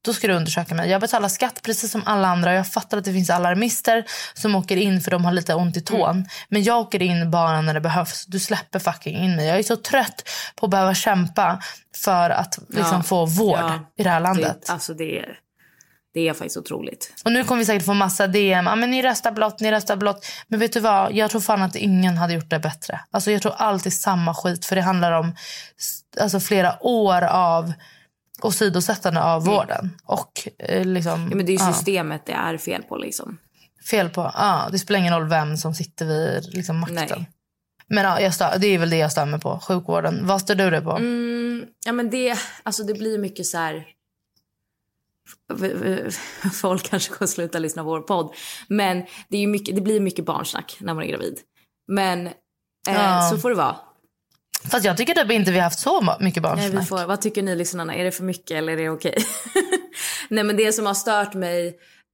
[0.04, 0.90] Då ska du undersöka mig.
[0.90, 2.54] Jag betalar skatt precis som alla andra.
[2.54, 5.80] Jag fattar att det finns alarmister som åker in för de har lite ont i
[5.80, 6.26] tån.
[6.48, 8.26] Men jag åker in bara när det behövs.
[8.26, 9.46] Du släpper fucking in mig.
[9.46, 11.62] Jag är så trött på att behöva kämpa
[12.04, 13.02] för att liksom, Ja.
[13.02, 13.78] få vård Ja.
[13.98, 14.62] i det här landet.
[14.66, 15.38] Det, alltså det är,
[16.14, 17.12] det är faktiskt otroligt.
[17.24, 18.68] Och nu kommer vi säkert få massa DM.
[18.68, 20.26] Ah, men ni röstar blått, ni röstar blått.
[20.48, 21.12] Men vet du vad?
[21.12, 23.00] Jag tror fan att ingen hade gjort det bättre.
[23.10, 24.64] Alltså jag tror alltid samma skit.
[24.66, 25.36] För det handlar om
[26.20, 27.72] alltså, flera år av
[28.44, 29.90] åsidosättande av vården.
[30.04, 31.12] Och eh, liksom...
[31.12, 31.30] Mm.
[31.30, 33.38] Ja, men det är ju ja, systemet det är fel på liksom.
[33.90, 34.32] fel på.
[34.34, 36.96] Ja, det spelar ingen roll vem som sitter vid liksom, makten.
[37.18, 37.30] Nej.
[37.86, 39.60] Men ja, jag stör, det är väl det jag stämmer på.
[39.60, 40.26] Sjukvården.
[40.26, 40.90] Vad stör du dig på?
[40.92, 43.86] Mm, ja men det, alltså det blir mycket så här...
[46.52, 48.34] Folk kanske kommer sluta lyssna på vår podd.
[48.68, 51.38] Men det, är mycket, det blir mycket barnsnack när man är gravid.
[51.88, 52.32] Men eh,
[52.84, 53.30] Ja.
[53.30, 53.76] så får det vara.
[54.70, 56.82] Fast jag tycker typ inte vi har haft så mycket Nej, barnsnack.
[56.82, 57.94] vi får, vad tycker ni lyssnarna?
[57.94, 59.16] Är det för mycket eller är det okej?
[60.28, 61.66] Nej men det som har stört mig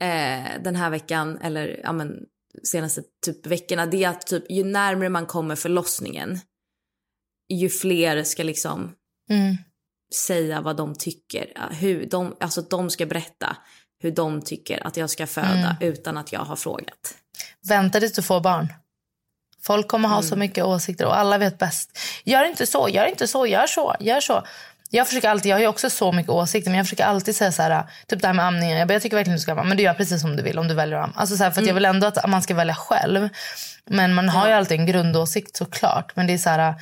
[0.02, 2.16] eh, den här veckan eller ja, men,
[2.64, 6.40] senaste typ veckorna det är att typ, ju närmare man kommer förlossningen
[7.52, 8.92] ju fler ska liksom
[9.30, 9.56] Mm.
[10.14, 11.68] säga vad de tycker.
[11.70, 13.56] Hur de, alltså de ska berätta
[14.02, 17.14] hur de tycker att jag ska föda utan att jag har frågat.
[17.68, 18.68] Vänta tills du får barn.
[19.62, 20.28] Folk kommer ha Mm.
[20.28, 21.98] så mycket åsikter och alla vet bäst.
[22.24, 24.42] Gör inte så, gör inte så, gör så, gör så.
[24.92, 27.62] Jag försöker alltid, jag har också så mycket åsikter men jag försöker alltid säga så
[27.62, 28.78] här, typ det här med amningen.
[28.78, 30.58] Jag, bara, jag tycker verkligen du ska amma, men du gör precis som du vill
[30.58, 31.14] om du väljer att amma.
[31.16, 33.28] Alltså så här, för att jag vill ändå att man ska välja själv.
[33.86, 36.16] Men man har ju alltid en grundåsikt såklart.
[36.16, 36.74] Men det är så här,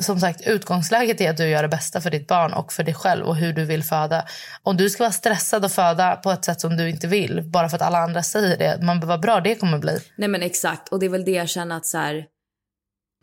[0.00, 2.94] som sagt utgångsläget är att du gör det bästa för ditt barn och för dig
[2.94, 4.26] själv och hur du vill föda.
[4.62, 7.68] Om du ska vara stressad och föda på ett sätt som du inte vill bara
[7.68, 9.98] för att alla andra säger det, man vad bra det kommer bli.
[10.16, 12.24] Nej men exakt och det är väl det jag känner att så här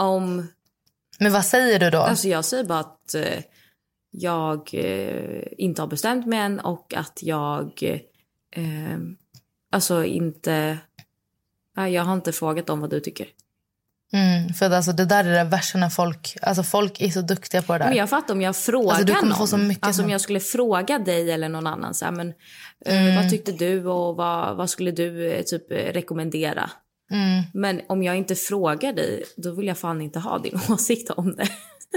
[0.02, 0.48] om
[1.20, 2.02] Men vad säger du då?
[2.02, 3.44] Alltså jag säger bara att eh,
[4.12, 7.84] jag eh, inte har bestämt mig än och att jag
[8.56, 8.98] eh,
[9.72, 10.78] alltså inte...
[11.76, 13.28] Jag har inte frågat om vad du tycker.
[14.14, 17.62] Mm, för alltså, det där är det värsta när folk, alltså folk är så duktiga
[17.62, 17.86] på det där.
[17.88, 19.38] Men jag fattar om jag frågar Alltså, du kommer någon.
[19.38, 22.34] få så mycket alltså om jag skulle fråga dig eller någon annan så här, men
[22.86, 23.08] Mm.
[23.08, 26.70] eh, vad tyckte du och vad, vad skulle du eh, typ eh, rekommendera?
[27.12, 27.44] Mm.
[27.54, 31.36] Men om jag inte frågar dig, då vill jag fan inte ha din åsikt om
[31.36, 31.48] det.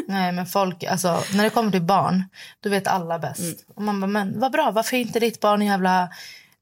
[0.08, 2.24] Nej, men folk, alltså, när det kommer till barn,
[2.60, 3.40] då vet alla bäst.
[3.40, 3.74] Mm.
[3.74, 6.10] Och man bara, men vad bra, varför är inte ditt barn jävla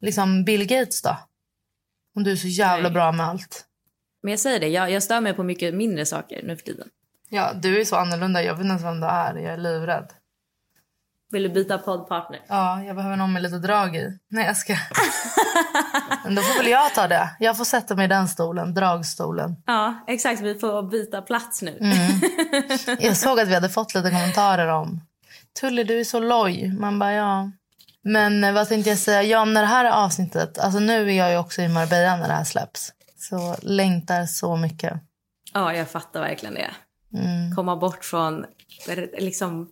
[0.01, 1.17] liksom Bill Gates då?
[2.17, 2.93] Om du är så jävla Nej.
[2.93, 3.65] bra med allt.
[4.23, 6.89] Men jag säger det, jag, jag stör mig på mycket mindre saker nu för tiden.
[7.29, 10.13] Ja, du är så annorlunda, jag vet inte ens vem du är, jag är livrädd.
[11.33, 12.41] Vill du byta poddpartner?
[12.49, 14.19] Ja, jag behöver någon med lite drag i.
[14.29, 14.73] Nej, jag ska.
[16.25, 17.37] men då får väl jag ta det.
[17.39, 19.57] Jag får sätta mig i den stolen, dragstolen.
[19.67, 20.41] Ja, exakt.
[20.41, 21.79] Vi får byta plats nu.
[21.81, 22.21] Mm.
[23.01, 25.01] Jag såg att vi hade fått lite kommentarer om
[25.61, 26.73] Tully, du är så loj.
[26.79, 27.51] Man bara, ja.
[28.03, 29.23] Men eh, vad tänkte jag säga?
[29.23, 32.29] Ja, när det här är avsnittet, alltså nu är jag ju också i Marbella när
[32.29, 32.93] det här släpps.
[33.19, 34.93] Så längtar så mycket.
[35.53, 36.71] Ja, jag fattar verkligen det.
[37.15, 37.55] Mm.
[37.57, 38.45] Komma bort från
[39.19, 39.69] liksom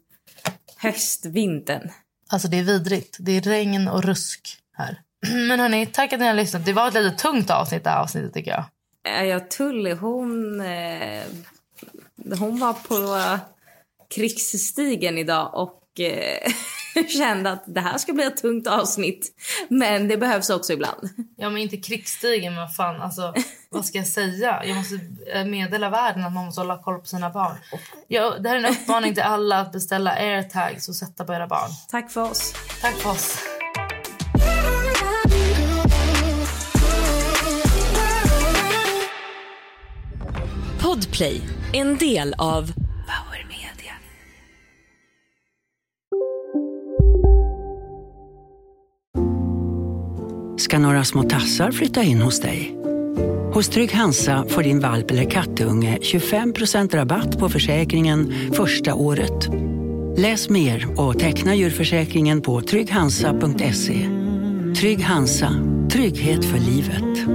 [0.76, 1.90] höstvintern.
[2.30, 3.16] Alltså det är vidrigt.
[3.20, 5.00] Det är regn och rusk här.
[5.48, 6.64] Men hörni, tack att ni har lyssnat.
[6.64, 8.64] Det var ett lite tungt avsnitt det här avsnittet tycker jag.
[9.08, 11.22] Eh, Ja, Tully, hon, eh,
[12.38, 13.38] hon var på
[14.14, 16.38] krigsstigen idag och eh,
[17.08, 19.32] kände att det här ska bli ett tungt avsnitt.
[19.68, 21.08] Men det behövs också ibland.
[21.36, 23.34] Ja, men inte krigsstigen, men fan, alltså,
[23.70, 24.62] vad ska jag säga?
[24.64, 25.00] Jag måste
[25.34, 27.56] eh, meddela världen att man måste hålla koll på sina barn.
[28.08, 31.46] Ja, det här är en uppmaning till alla att beställa airtags och sätta på era
[31.46, 31.70] barn.
[31.90, 32.54] Tack för oss.
[32.80, 33.38] Tack för oss.
[40.82, 41.40] Podplay,
[41.72, 42.72] en del av
[50.58, 52.74] ska några små tassar flytta in hos dig.
[53.52, 59.48] Hos Trygg Hansa får din valp eller kattunge 25% rabatt på försäkringen första året.
[60.16, 64.08] Läs mer och teckna djurförsäkringen på trygghansa.se.
[64.80, 65.54] Trygg Hansa,
[65.92, 67.28] trygghet för livet.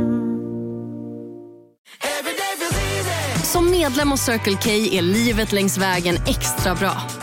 [3.43, 7.22] Som medlem hos Circle K är livet längs vägen extra bra.